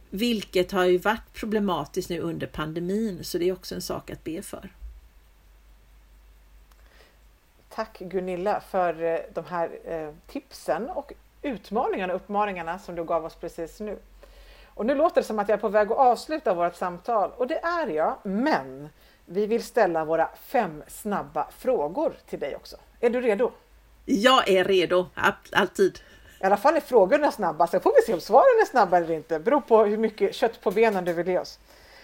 Vilket 0.10 0.72
har 0.72 0.86
ju 0.86 0.98
varit 0.98 1.34
problematiskt 1.34 2.10
nu 2.10 2.20
under 2.20 2.48
pandemin, 2.48 3.24
så 3.24 3.38
det 3.38 3.50
är 3.50 3.54
också 3.54 3.76
en 3.76 3.82
sak 3.82 4.10
att 4.10 4.24
be 4.24 4.42
för. 4.42 4.70
Tack 7.76 8.00
Gunilla 8.00 8.60
för 8.60 9.04
eh, 9.04 9.20
de 9.34 9.46
här 9.46 9.80
eh, 9.86 10.10
tipsen 10.28 10.90
och 10.90 11.14
utmaningarna 11.42 12.14
och 12.14 12.22
uppmaningarna 12.22 12.80
som 12.80 12.96
du 12.96 13.04
gav 13.04 13.26
oss 13.26 13.36
precis 13.36 13.80
nu. 13.80 13.98
Och 14.66 14.86
nu 14.86 14.96
låter 14.96 15.22
det 15.22 15.28
som 15.28 15.40
att 15.40 15.50
jag 15.50 15.58
är 15.58 15.62
på 15.62 15.70
väg 15.70 15.92
att 15.92 15.98
avsluta 15.98 16.54
vårt 16.54 16.76
samtal 16.76 17.32
och 17.38 17.48
det 17.48 17.58
är 17.64 17.88
jag, 17.88 18.16
men 18.24 18.90
vi 19.26 19.46
vill 19.46 19.64
ställa 19.64 20.06
våra 20.06 20.30
fem 20.46 20.84
snabba 20.88 21.48
frågor 21.58 22.14
till 22.30 22.40
dig 22.40 22.56
också. 22.56 22.78
Är 23.00 23.10
du 23.10 23.22
redo? 23.22 23.52
Jag 24.06 24.50
är 24.50 24.64
redo, 24.64 25.06
alltid. 25.52 26.00
I 26.42 26.44
alla 26.44 26.58
fall 26.58 26.76
är 26.76 26.82
frågorna 26.82 27.32
snabba, 27.32 27.68
sen 27.68 27.82
får 27.82 27.94
vi 27.96 28.02
se 28.06 28.14
om 28.14 28.22
svaren 28.22 28.62
är 28.62 28.66
snabba 28.66 28.98
eller 28.98 29.12
inte. 29.12 29.40
Beror 29.40 29.62
på 29.62 29.86
hur 29.86 29.98
mycket 29.98 30.36
kött 30.36 30.62
på 30.62 30.72
benen 30.72 31.06
du 31.06 31.14
vill 31.14 31.28
ge 31.28 31.40
oss. 31.40 31.60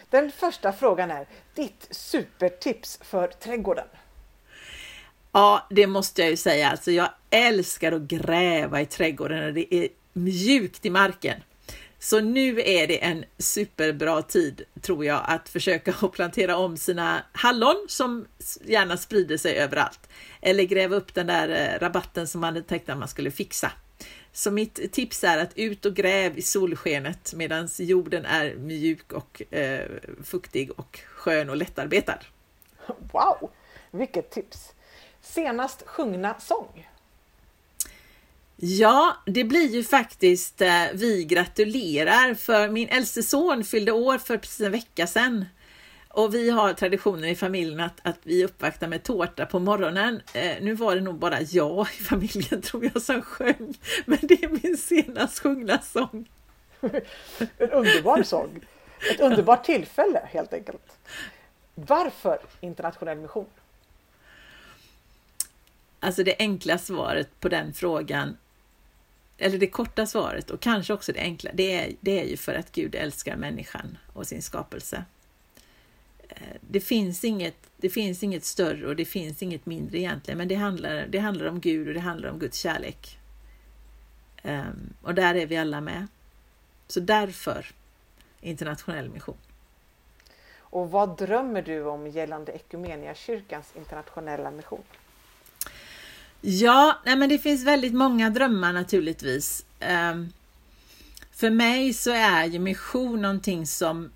Den 0.09 0.31
första 0.31 0.73
frågan 0.73 1.11
är 1.11 1.27
ditt 1.55 1.87
supertips 1.91 2.99
för 3.03 3.27
trädgården. 3.27 3.87
Ja, 5.37 5.67
det 5.69 5.87
måste 5.87 6.21
jag 6.21 6.29
ju 6.29 6.37
säga. 6.37 6.69
Alltså, 6.69 6.91
jag 6.91 7.09
älskar 7.29 7.91
att 7.91 8.01
gräva 8.01 8.81
i 8.81 8.85
trädgården 8.85 9.39
när 9.39 9.51
det 9.51 9.75
är 9.75 9.89
mjukt 10.13 10.85
i 10.85 10.89
marken. 10.89 11.41
Så 11.99 12.19
nu 12.19 12.61
är 12.61 12.87
det 12.87 13.03
en 13.03 13.25
superbra 13.37 14.21
tid, 14.21 14.61
tror 14.81 15.05
jag, 15.05 15.21
att 15.27 15.49
försöka 15.49 15.93
att 16.01 16.11
plantera 16.11 16.57
om 16.57 16.77
sina 16.77 17.23
hallon 17.31 17.85
som 17.89 18.25
gärna 18.65 18.97
sprider 18.97 19.37
sig 19.37 19.57
överallt. 19.57 20.09
Eller 20.41 20.63
gräva 20.63 20.95
upp 20.95 21.13
den 21.13 21.27
där 21.27 21.49
eh, 21.49 21.79
rabatten 21.79 22.27
som 22.27 22.41
man 22.41 22.53
hade 22.53 22.67
tänkt 22.67 22.89
att 22.89 22.97
man 22.97 23.07
skulle 23.07 23.31
fixa. 23.31 23.71
Så 24.33 24.51
mitt 24.51 24.91
tips 24.91 25.23
är 25.23 25.37
att 25.37 25.57
ut 25.57 25.85
och 25.85 25.95
gräv 25.95 26.37
i 26.37 26.41
solskenet 26.41 27.33
medan 27.35 27.69
jorden 27.77 28.25
är 28.25 28.55
mjuk 28.55 29.13
och 29.13 29.53
eh, 29.53 29.85
fuktig 30.23 30.71
och 30.75 30.99
skön 31.15 31.49
och 31.49 31.57
lättarbetad. 31.57 32.19
Wow, 33.11 33.51
vilket 33.91 34.31
tips! 34.31 34.73
Senast 35.27 35.83
sjungna 35.85 36.35
sång? 36.39 36.87
Ja, 38.55 39.17
det 39.25 39.43
blir 39.43 39.69
ju 39.69 39.83
faktiskt 39.83 40.61
eh, 40.61 40.83
Vi 40.93 41.25
gratulerar 41.25 42.33
för 42.33 42.69
min 42.69 42.89
äldste 42.89 43.23
son 43.23 43.63
fyllde 43.63 43.91
år 43.91 44.17
för 44.17 44.37
precis 44.37 44.61
en 44.61 44.71
vecka 44.71 45.07
sedan. 45.07 45.45
Och 46.09 46.33
vi 46.33 46.49
har 46.49 46.73
traditionen 46.73 47.29
i 47.29 47.35
familjen 47.35 47.79
att, 47.79 47.99
att 48.03 48.19
vi 48.23 48.45
uppvaktar 48.45 48.87
med 48.87 49.03
tårta 49.03 49.45
på 49.45 49.59
morgonen. 49.59 50.21
Eh, 50.33 50.55
nu 50.61 50.73
var 50.73 50.95
det 50.95 51.01
nog 51.01 51.15
bara 51.15 51.41
jag 51.41 51.87
i 51.99 52.03
familjen 52.03 52.61
tror 52.63 52.89
jag 52.93 53.01
som 53.01 53.21
sjöng, 53.21 53.73
men 54.05 54.19
det 54.21 54.43
är 54.43 54.49
min 54.63 54.77
senast 54.77 55.39
sjungna 55.39 55.79
sång. 55.81 56.29
en 57.57 57.71
underbar 57.71 58.23
sång! 58.23 58.65
Ett 59.11 59.19
underbart 59.19 59.65
tillfälle 59.65 60.29
helt 60.31 60.53
enkelt. 60.53 60.97
Varför 61.75 62.39
internationell 62.61 63.17
mission? 63.17 63.45
Alltså 65.99 66.23
det 66.23 66.35
enkla 66.39 66.77
svaret 66.77 67.39
på 67.39 67.49
den 67.49 67.73
frågan 67.73 68.37
eller 69.37 69.57
det 69.57 69.67
korta 69.67 70.05
svaret 70.05 70.49
och 70.49 70.59
kanske 70.59 70.93
också 70.93 71.11
det 71.11 71.19
enkla, 71.19 71.51
det 71.53 71.73
är, 71.73 71.93
det 71.99 72.19
är 72.19 72.25
ju 72.25 72.37
för 72.37 72.53
att 72.53 72.71
Gud 72.71 72.95
älskar 72.95 73.35
människan 73.35 73.97
och 74.13 74.27
sin 74.27 74.41
skapelse. 74.41 75.05
Eh, 76.29 76.57
det 76.61 76.79
finns, 76.79 77.23
inget, 77.23 77.57
det 77.77 77.89
finns 77.89 78.23
inget 78.23 78.43
större 78.43 78.87
och 78.87 78.95
det 78.95 79.05
finns 79.05 79.41
inget 79.41 79.65
mindre 79.65 79.97
egentligen, 79.97 80.37
men 80.37 80.47
det 80.47 80.55
handlar, 80.55 81.07
det 81.07 81.19
handlar 81.19 81.45
om 81.45 81.59
Gud 81.59 81.87
och 81.87 81.93
det 81.93 81.99
handlar 81.99 82.29
om 82.29 82.39
Guds 82.39 82.57
kärlek. 82.57 83.19
Um, 84.43 84.93
och 85.01 85.15
där 85.15 85.35
är 85.35 85.45
vi 85.45 85.57
alla 85.57 85.81
med. 85.81 86.07
Så 86.87 86.99
därför 86.99 87.65
internationell 88.41 89.09
mission. 89.09 89.37
Och 90.69 90.91
vad 90.91 91.17
drömmer 91.17 91.61
du 91.61 91.83
om 91.83 92.07
gällande 92.07 92.59
kyrkans 93.15 93.73
internationella 93.75 94.51
mission? 94.51 94.83
Ja, 96.41 96.99
nej 97.05 97.15
men 97.15 97.29
det 97.29 97.37
finns 97.37 97.63
väldigt 97.63 97.93
många 97.93 98.29
drömmar 98.29 98.73
naturligtvis. 98.73 99.65
Ehm, 99.79 100.33
för 101.31 101.49
mig 101.49 101.93
så 101.93 102.11
är 102.11 102.45
ju 102.45 102.59
mission 102.59 103.21
någonting 103.21 103.67
som, 103.67 104.11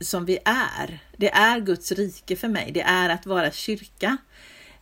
som 0.00 0.24
vi 0.24 0.38
är. 0.44 0.98
Det 1.16 1.30
är 1.30 1.60
Guds 1.60 1.92
rike 1.92 2.36
för 2.36 2.48
mig. 2.48 2.70
Det 2.72 2.82
är 2.82 3.08
att 3.08 3.26
vara 3.26 3.50
kyrka. 3.50 4.16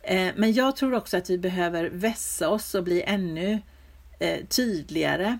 Ehm, 0.03 0.35
men 0.37 0.53
jag 0.53 0.77
tror 0.77 0.95
också 0.95 1.17
att 1.17 1.31
vi 1.31 1.39
behöver 1.39 1.91
vässa 1.91 2.49
oss 2.49 2.75
och 2.75 2.85
bli 2.85 3.03
ännu 3.03 3.61
eh, 4.19 4.45
tydligare. 4.47 5.39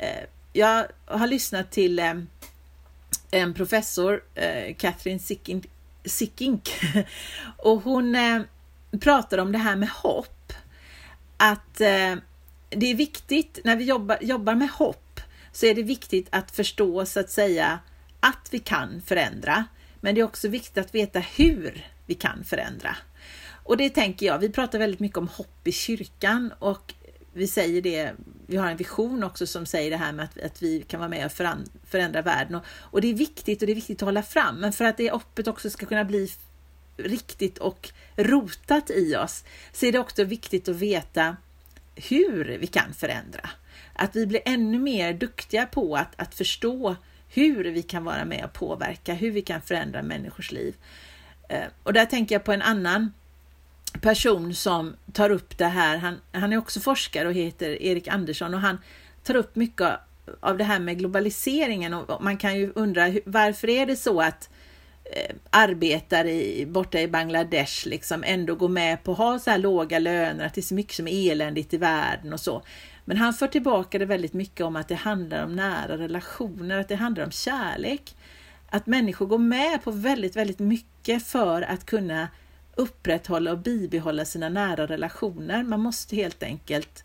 Ehm, 0.00 0.26
jag 0.52 0.86
har 1.04 1.26
lyssnat 1.26 1.70
till 1.70 2.02
en 3.30 3.54
professor, 3.54 4.22
eh, 4.34 4.74
Catherine 4.74 5.20
Sickink 6.04 6.70
och 7.56 7.82
hon 7.82 8.14
eh, 8.14 8.42
pratar 8.98 9.38
om 9.38 9.52
det 9.52 9.58
här 9.58 9.76
med 9.76 9.88
hopp. 9.88 10.52
Att 11.36 11.80
eh, 11.80 12.16
det 12.68 12.86
är 12.86 12.94
viktigt 12.94 13.60
när 13.64 13.76
vi 13.76 13.84
jobbar, 13.84 14.18
jobbar 14.20 14.54
med 14.54 14.70
hopp 14.70 15.20
så 15.52 15.66
är 15.66 15.74
det 15.74 15.82
viktigt 15.82 16.28
att 16.30 16.50
förstå 16.50 17.06
så 17.06 17.20
att 17.20 17.30
säga 17.30 17.78
att 18.20 18.48
vi 18.50 18.58
kan 18.58 19.02
förändra. 19.06 19.64
Men 20.00 20.14
det 20.14 20.20
är 20.20 20.24
också 20.24 20.48
viktigt 20.48 20.78
att 20.78 20.94
veta 20.94 21.18
hur 21.18 21.86
vi 22.06 22.14
kan 22.14 22.44
förändra. 22.44 22.96
Och 23.64 23.76
det 23.76 23.90
tänker 23.90 24.26
jag, 24.26 24.38
vi 24.38 24.48
pratar 24.48 24.78
väldigt 24.78 25.00
mycket 25.00 25.18
om 25.18 25.28
hopp 25.28 25.68
i 25.68 25.72
kyrkan 25.72 26.52
och 26.58 26.94
vi 27.32 27.46
säger 27.46 27.82
det, 27.82 28.12
vi 28.46 28.56
har 28.56 28.70
en 28.70 28.76
vision 28.76 29.24
också 29.24 29.46
som 29.46 29.66
säger 29.66 29.90
det 29.90 29.96
här 29.96 30.12
med 30.12 30.24
att, 30.24 30.40
att 30.40 30.62
vi 30.62 30.82
kan 30.82 31.00
vara 31.00 31.10
med 31.10 31.26
och 31.26 31.32
förändra 31.84 32.22
världen. 32.22 32.54
Och, 32.54 32.64
och, 32.76 33.00
det 33.00 33.08
är 33.08 33.14
viktigt 33.14 33.62
och 33.62 33.66
det 33.66 33.72
är 33.72 33.74
viktigt 33.74 34.02
att 34.02 34.06
hålla 34.06 34.22
fram, 34.22 34.60
men 34.60 34.72
för 34.72 34.84
att 34.84 34.96
det 34.96 35.10
hoppet 35.10 35.48
också 35.48 35.70
ska 35.70 35.86
kunna 35.86 36.04
bli 36.04 36.30
riktigt 37.02 37.58
och 37.58 37.90
rotat 38.16 38.90
i 38.90 39.16
oss 39.16 39.44
så 39.72 39.86
är 39.86 39.92
det 39.92 39.98
också 39.98 40.24
viktigt 40.24 40.68
att 40.68 40.76
veta 40.76 41.36
hur 41.94 42.58
vi 42.60 42.66
kan 42.66 42.94
förändra. 42.94 43.50
Att 43.92 44.16
vi 44.16 44.26
blir 44.26 44.40
ännu 44.44 44.78
mer 44.78 45.12
duktiga 45.12 45.66
på 45.66 45.96
att, 45.96 46.12
att 46.16 46.34
förstå 46.34 46.96
hur 47.28 47.64
vi 47.64 47.82
kan 47.82 48.04
vara 48.04 48.24
med 48.24 48.44
och 48.44 48.52
påverka, 48.52 49.14
hur 49.14 49.30
vi 49.30 49.42
kan 49.42 49.62
förändra 49.62 50.02
människors 50.02 50.52
liv. 50.52 50.74
Eh, 51.48 51.64
och 51.82 51.92
där 51.92 52.06
tänker 52.06 52.34
jag 52.34 52.44
på 52.44 52.52
en 52.52 52.62
annan 52.62 53.12
person 54.00 54.54
som 54.54 54.96
tar 55.12 55.30
upp 55.30 55.58
det 55.58 55.66
här. 55.66 55.96
Han, 55.96 56.16
han 56.32 56.52
är 56.52 56.56
också 56.56 56.80
forskare 56.80 57.28
och 57.28 57.34
heter 57.34 57.82
Erik 57.82 58.08
Andersson 58.08 58.54
och 58.54 58.60
han 58.60 58.78
tar 59.22 59.36
upp 59.36 59.56
mycket 59.56 59.90
av 60.40 60.58
det 60.58 60.64
här 60.64 60.78
med 60.78 60.98
globaliseringen 60.98 61.94
och 61.94 62.22
man 62.22 62.36
kan 62.36 62.58
ju 62.58 62.72
undra 62.74 63.12
varför 63.24 63.68
är 63.68 63.86
det 63.86 63.96
så 63.96 64.20
att 64.20 64.50
Eh, 65.12 65.36
arbetar 65.50 66.24
i, 66.26 66.66
borta 66.66 67.00
i 67.00 67.08
Bangladesh 67.08 67.88
liksom 67.88 68.24
ändå 68.26 68.54
går 68.54 68.68
med 68.68 69.04
på 69.04 69.12
att 69.12 69.18
ha 69.18 69.38
så 69.38 69.50
här 69.50 69.58
låga 69.58 69.98
löner, 69.98 70.46
att 70.46 70.54
det 70.54 70.60
är 70.60 70.62
så 70.62 70.74
mycket 70.74 70.94
som 70.94 71.08
är 71.08 71.32
eländigt 71.32 71.74
i 71.74 71.76
världen 71.76 72.32
och 72.32 72.40
så. 72.40 72.62
Men 73.04 73.16
han 73.16 73.34
för 73.34 73.46
tillbaka 73.46 73.98
det 73.98 74.04
väldigt 74.04 74.32
mycket 74.32 74.66
om 74.66 74.76
att 74.76 74.88
det 74.88 74.94
handlar 74.94 75.44
om 75.44 75.56
nära 75.56 75.98
relationer, 75.98 76.80
att 76.80 76.88
det 76.88 76.94
handlar 76.94 77.24
om 77.24 77.30
kärlek. 77.30 78.16
Att 78.68 78.86
människor 78.86 79.26
går 79.26 79.38
med 79.38 79.84
på 79.84 79.90
väldigt, 79.90 80.36
väldigt 80.36 80.58
mycket 80.58 81.26
för 81.26 81.62
att 81.62 81.86
kunna 81.86 82.28
upprätthålla 82.74 83.52
och 83.52 83.58
bibehålla 83.58 84.24
sina 84.24 84.48
nära 84.48 84.86
relationer. 84.86 85.62
Man 85.62 85.80
måste 85.80 86.16
helt 86.16 86.42
enkelt 86.42 87.04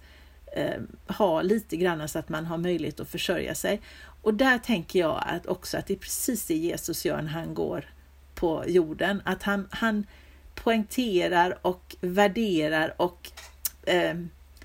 eh, 0.55 0.81
ha 1.07 1.41
lite 1.41 1.77
grann 1.77 2.09
så 2.09 2.19
att 2.19 2.29
man 2.29 2.45
har 2.45 2.57
möjlighet 2.57 2.99
att 2.99 3.09
försörja 3.09 3.55
sig. 3.55 3.81
Och 4.25 4.33
där 4.33 4.57
tänker 4.57 4.99
jag 4.99 5.23
att 5.25 5.45
också 5.45 5.77
att 5.77 5.87
det 5.87 5.93
är 5.93 5.97
precis 5.97 6.45
det 6.45 6.55
Jesus 6.55 7.05
gör 7.05 7.21
när 7.21 7.29
han 7.29 7.53
går 7.53 7.89
på 8.35 8.63
jorden. 8.67 9.21
Att 9.25 9.43
han, 9.43 9.67
han 9.71 10.05
poängterar 10.55 11.57
och 11.61 11.95
värderar 12.01 12.93
och 13.01 13.31
eh, 13.83 14.15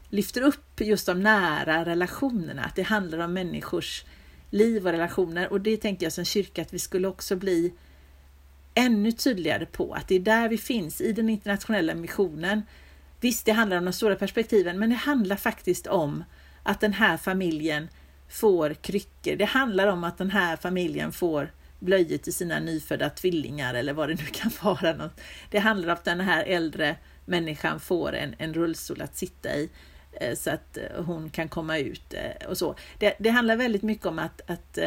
lyfter 0.08 0.42
upp 0.42 0.80
just 0.80 1.06
de 1.06 1.22
nära 1.22 1.84
relationerna. 1.84 2.64
Att 2.64 2.76
det 2.76 2.82
handlar 2.82 3.18
om 3.18 3.32
människors 3.32 4.04
liv 4.50 4.86
och 4.86 4.92
relationer. 4.92 5.52
Och 5.52 5.60
det 5.60 5.76
tänker 5.76 6.06
jag 6.06 6.12
som 6.12 6.24
kyrka 6.24 6.62
att 6.62 6.74
vi 6.74 6.78
skulle 6.78 7.08
också 7.08 7.36
bli 7.36 7.72
ännu 8.74 9.12
tydligare 9.12 9.66
på 9.66 9.92
att 9.94 10.08
det 10.08 10.14
är 10.14 10.20
där 10.20 10.48
vi 10.48 10.58
finns 10.58 11.00
i 11.00 11.12
den 11.12 11.28
internationella 11.28 11.94
missionen. 11.94 12.62
Visst, 13.20 13.46
det 13.46 13.52
handlar 13.52 13.76
om 13.76 13.84
de 13.84 13.92
stora 13.92 14.16
perspektiven, 14.16 14.78
men 14.78 14.90
det 14.90 14.96
handlar 14.96 15.36
faktiskt 15.36 15.86
om 15.86 16.24
att 16.62 16.80
den 16.80 16.92
här 16.92 17.16
familjen 17.16 17.88
får 18.30 18.74
kryckor. 18.74 19.36
Det 19.36 19.44
handlar 19.44 19.86
om 19.86 20.04
att 20.04 20.18
den 20.18 20.30
här 20.30 20.56
familjen 20.56 21.12
får 21.12 21.50
blöjor 21.78 22.16
till 22.16 22.34
sina 22.34 22.60
nyfödda 22.60 23.10
tvillingar 23.10 23.74
eller 23.74 23.92
vad 23.92 24.08
det 24.08 24.14
nu 24.14 24.26
kan 24.26 24.50
vara. 24.62 25.10
Det 25.50 25.58
handlar 25.58 25.88
om 25.88 25.94
att 25.94 26.04
den 26.04 26.20
här 26.20 26.44
äldre 26.44 26.96
människan 27.24 27.80
får 27.80 28.14
en, 28.14 28.34
en 28.38 28.54
rullstol 28.54 29.02
att 29.02 29.16
sitta 29.16 29.56
i 29.56 29.70
eh, 30.12 30.34
så 30.34 30.50
att 30.50 30.76
eh, 30.76 31.04
hon 31.04 31.30
kan 31.30 31.48
komma 31.48 31.78
ut 31.78 32.14
eh, 32.14 32.48
och 32.48 32.58
så. 32.58 32.74
Det, 32.98 33.14
det 33.18 33.30
handlar 33.30 33.56
väldigt 33.56 33.82
mycket 33.82 34.06
om 34.06 34.18
att, 34.18 34.50
att 34.50 34.78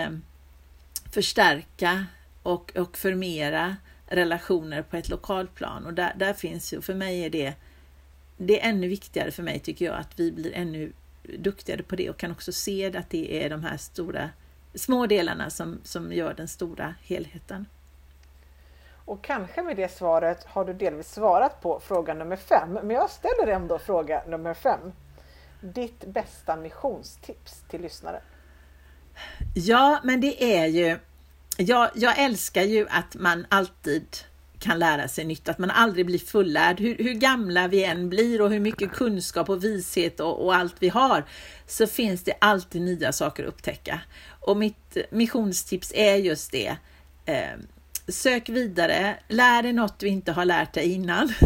förstärka 1.11 2.05
och, 2.43 2.77
och 2.77 2.97
förmera 2.97 3.75
relationer 4.07 4.81
på 4.81 4.97
ett 4.97 5.09
lokalt 5.09 5.55
plan. 5.55 5.85
Och 5.85 5.93
där, 5.93 6.13
där 6.15 6.33
finns 6.33 6.73
ju, 6.73 6.81
för 6.81 6.93
mig 6.93 7.25
är 7.25 7.29
det, 7.29 7.53
det 8.37 8.61
är 8.61 8.69
ännu 8.69 8.87
viktigare 8.87 9.31
för 9.31 9.43
mig 9.43 9.59
tycker 9.59 9.85
jag 9.85 9.95
att 9.95 10.19
vi 10.19 10.31
blir 10.31 10.53
ännu 10.53 10.93
duktigare 11.23 11.83
på 11.83 11.95
det 11.95 12.09
och 12.09 12.17
kan 12.17 12.31
också 12.31 12.51
se 12.51 12.97
att 12.97 13.09
det 13.09 13.43
är 13.43 13.49
de 13.49 13.63
här 13.63 13.77
stora 13.77 14.29
små 14.75 15.05
delarna 15.07 15.49
som, 15.49 15.79
som 15.83 16.13
gör 16.13 16.33
den 16.33 16.47
stora 16.47 16.95
helheten. 17.01 17.65
Och 19.05 19.23
kanske 19.23 19.63
med 19.63 19.77
det 19.77 19.91
svaret 19.91 20.43
har 20.43 20.65
du 20.65 20.73
delvis 20.73 21.13
svarat 21.13 21.61
på 21.61 21.79
fråga 21.79 22.13
nummer 22.13 22.35
fem, 22.35 22.73
men 22.73 22.89
jag 22.89 23.09
ställer 23.09 23.47
ändå 23.47 23.79
fråga 23.79 24.23
nummer 24.27 24.53
fem. 24.53 24.91
Ditt 25.61 26.05
bästa 26.05 26.55
missionstips 26.55 27.63
till 27.69 27.81
lyssnare? 27.81 28.21
Ja, 29.55 29.99
men 30.03 30.21
det 30.21 30.57
är 30.57 30.65
ju 30.65 30.99
jag, 31.57 31.89
jag 31.95 32.19
älskar 32.19 32.61
ju 32.61 32.87
att 32.89 33.15
man 33.15 33.45
alltid 33.49 34.07
kan 34.63 34.79
lära 34.79 35.07
sig 35.07 35.25
nytt, 35.25 35.49
att 35.49 35.57
man 35.57 35.71
aldrig 35.71 36.05
blir 36.05 36.19
fullärd. 36.19 36.79
Hur, 36.79 36.97
hur 36.97 37.13
gamla 37.13 37.67
vi 37.67 37.83
än 37.83 38.09
blir 38.09 38.41
och 38.41 38.49
hur 38.49 38.59
mycket 38.59 38.91
kunskap 38.91 39.49
och 39.49 39.63
vishet 39.63 40.19
och, 40.19 40.45
och, 40.45 40.55
allt 40.55 40.75
vi 40.79 40.89
har, 40.89 41.25
så 41.67 41.87
finns 41.87 42.23
det 42.23 42.33
alltid 42.41 42.81
nya 42.81 43.11
saker 43.11 43.43
att 43.43 43.49
upptäcka. 43.49 43.99
Och 44.39 44.57
mitt 44.57 44.97
missionstips 45.11 45.91
är 45.95 46.15
just 46.15 46.51
det. 46.51 46.75
Eh, 47.25 47.57
sök 48.07 48.49
vidare, 48.49 49.15
lär 49.27 49.63
dig 49.63 49.73
något 49.73 49.99
du 49.99 50.07
inte 50.07 50.31
har 50.31 50.45
lärt 50.45 50.73
dig 50.73 50.93
innan. 50.93 51.33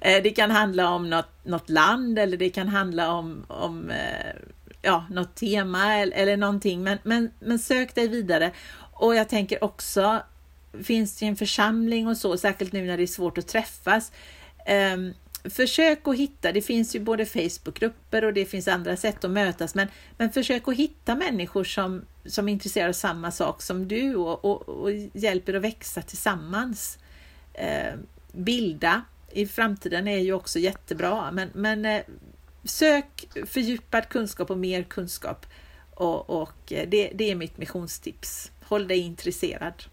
Eh, 0.00 0.22
det 0.22 0.30
kan 0.30 0.50
handla 0.50 0.90
om 0.90 1.10
något, 1.10 1.44
något, 1.44 1.70
land 1.70 2.18
eller 2.18 2.36
det 2.36 2.50
kan 2.50 2.68
handla 2.68 3.12
om, 3.12 3.44
om 3.48 3.90
eh, 3.90 4.32
ja, 4.82 5.04
något 5.10 5.34
tema 5.34 5.94
eller, 5.94 6.16
eller 6.16 6.36
någonting, 6.36 6.82
men, 6.82 6.98
men, 7.02 7.30
men 7.40 7.58
sök 7.58 7.94
dig 7.94 8.08
vidare 8.08 8.52
och 8.92 9.14
jag 9.14 9.28
tänker 9.28 9.64
också, 9.64 10.22
finns 10.82 11.22
i 11.22 11.26
en 11.26 11.36
församling 11.36 12.06
och 12.06 12.16
så, 12.16 12.36
särskilt 12.36 12.72
nu 12.72 12.86
när 12.86 12.96
det 12.96 13.02
är 13.02 13.06
svårt 13.06 13.38
att 13.38 13.46
träffas. 13.46 14.12
Um, 14.94 15.14
försök 15.50 16.08
att 16.08 16.16
hitta, 16.16 16.52
det 16.52 16.62
finns 16.62 16.94
ju 16.94 17.00
både 17.00 17.26
Facebookgrupper 17.26 18.24
och 18.24 18.32
det 18.32 18.44
finns 18.44 18.68
andra 18.68 18.96
sätt 18.96 19.24
att 19.24 19.30
mötas, 19.30 19.74
men, 19.74 19.88
men 20.16 20.32
försök 20.32 20.68
att 20.68 20.76
hitta 20.76 21.14
människor 21.14 21.64
som, 21.64 22.04
som 22.26 22.48
är 22.48 22.52
intresserade 22.52 22.88
av 22.88 22.92
samma 22.92 23.30
sak 23.30 23.62
som 23.62 23.88
du 23.88 24.14
och, 24.14 24.44
och, 24.44 24.68
och 24.68 24.92
hjälper 25.12 25.54
att 25.54 25.62
växa 25.62 26.02
tillsammans. 26.02 26.98
Uh, 27.54 27.98
bilda 28.32 29.02
i 29.32 29.46
framtiden 29.46 30.08
är 30.08 30.18
ju 30.18 30.32
också 30.32 30.58
jättebra, 30.58 31.30
men, 31.32 31.50
men 31.54 31.86
uh, 31.86 32.00
sök 32.64 33.28
fördjupad 33.46 34.08
kunskap 34.08 34.50
och 34.50 34.58
mer 34.58 34.82
kunskap 34.82 35.46
och, 35.98 36.30
och 36.30 36.72
eh, 36.72 36.88
det, 36.88 37.10
det 37.14 37.30
är 37.30 37.34
mitt 37.34 37.58
missionstips 37.58 38.50
håll 38.62 38.88
dig 38.88 38.98
intresserad. 38.98 39.84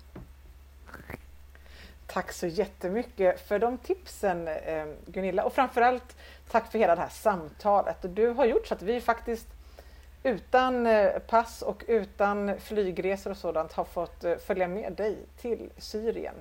Tack 2.07 2.31
så 2.31 2.47
jättemycket 2.47 3.47
för 3.47 3.59
de 3.59 3.77
tipsen 3.77 4.47
eh, 4.47 4.85
Gunilla 5.05 5.43
och 5.43 5.53
framförallt 5.53 6.15
tack 6.51 6.71
för 6.71 6.79
hela 6.79 6.95
det 6.95 7.01
här 7.01 7.09
samtalet. 7.09 7.97
Du 8.01 8.27
har 8.27 8.45
gjort 8.45 8.67
så 8.67 8.73
att 8.73 8.81
vi 8.81 9.01
faktiskt 9.01 9.47
utan 10.23 10.87
eh, 10.87 11.19
pass 11.19 11.61
och 11.61 11.83
utan 11.87 12.59
flygresor 12.59 13.31
och 13.31 13.37
sådant 13.37 13.73
har 13.73 13.83
fått 13.83 14.23
eh, 14.23 14.35
följa 14.35 14.67
med 14.67 14.93
dig 14.93 15.17
till 15.37 15.69
Syrien, 15.77 16.35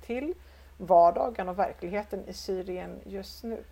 till 0.00 0.34
vardagen 0.78 1.48
och 1.48 1.58
verkligheten 1.58 2.28
i 2.28 2.32
Syrien 2.32 3.00
just 3.04 3.44
nu. 3.44 3.64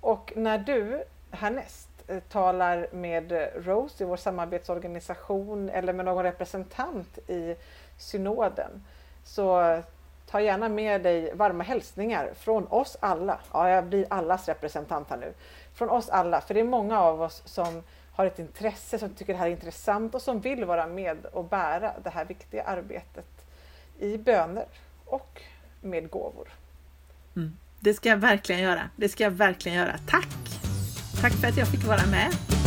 Och 0.00 0.32
när 0.36 0.58
du 0.58 1.04
härnäst 1.30 1.88
talar 2.28 2.88
med 2.92 3.50
Rose 3.54 4.04
i 4.04 4.06
vår 4.06 4.16
samarbetsorganisation 4.16 5.70
eller 5.70 5.92
med 5.92 6.04
någon 6.04 6.24
representant 6.24 7.18
i 7.18 7.56
synoden 7.98 8.84
så 9.28 9.82
ta 10.26 10.40
gärna 10.40 10.68
med 10.68 11.02
dig 11.02 11.34
varma 11.34 11.64
hälsningar 11.64 12.30
från 12.38 12.66
oss 12.66 12.96
alla. 13.00 13.38
Ja, 13.52 13.70
jag 13.70 13.86
blir 13.86 14.06
allas 14.10 14.48
representant 14.48 15.10
här 15.10 15.16
nu. 15.16 15.34
Från 15.74 15.90
oss 15.90 16.08
alla, 16.08 16.40
för 16.40 16.54
det 16.54 16.60
är 16.60 16.64
många 16.64 17.00
av 17.00 17.22
oss 17.22 17.42
som 17.44 17.82
har 18.12 18.26
ett 18.26 18.38
intresse, 18.38 18.98
som 18.98 19.10
tycker 19.14 19.32
det 19.32 19.38
här 19.38 19.46
är 19.46 19.50
intressant 19.50 20.14
och 20.14 20.22
som 20.22 20.40
vill 20.40 20.64
vara 20.64 20.86
med 20.86 21.26
och 21.26 21.44
bära 21.44 21.92
det 22.02 22.10
här 22.10 22.24
viktiga 22.24 22.62
arbetet 22.62 23.26
i 23.98 24.18
böner 24.18 24.66
och 25.04 25.42
med 25.80 26.10
gåvor. 26.10 26.48
Mm. 27.36 27.56
Det 27.80 27.94
ska 27.94 28.08
jag 28.08 28.16
verkligen 28.16 28.60
göra. 28.60 28.90
Det 28.96 29.08
ska 29.08 29.24
jag 29.24 29.30
verkligen 29.30 29.78
göra. 29.78 29.98
Tack! 30.08 30.28
Tack 31.20 31.32
för 31.32 31.48
att 31.48 31.56
jag 31.56 31.68
fick 31.68 31.84
vara 31.84 32.06
med. 32.06 32.57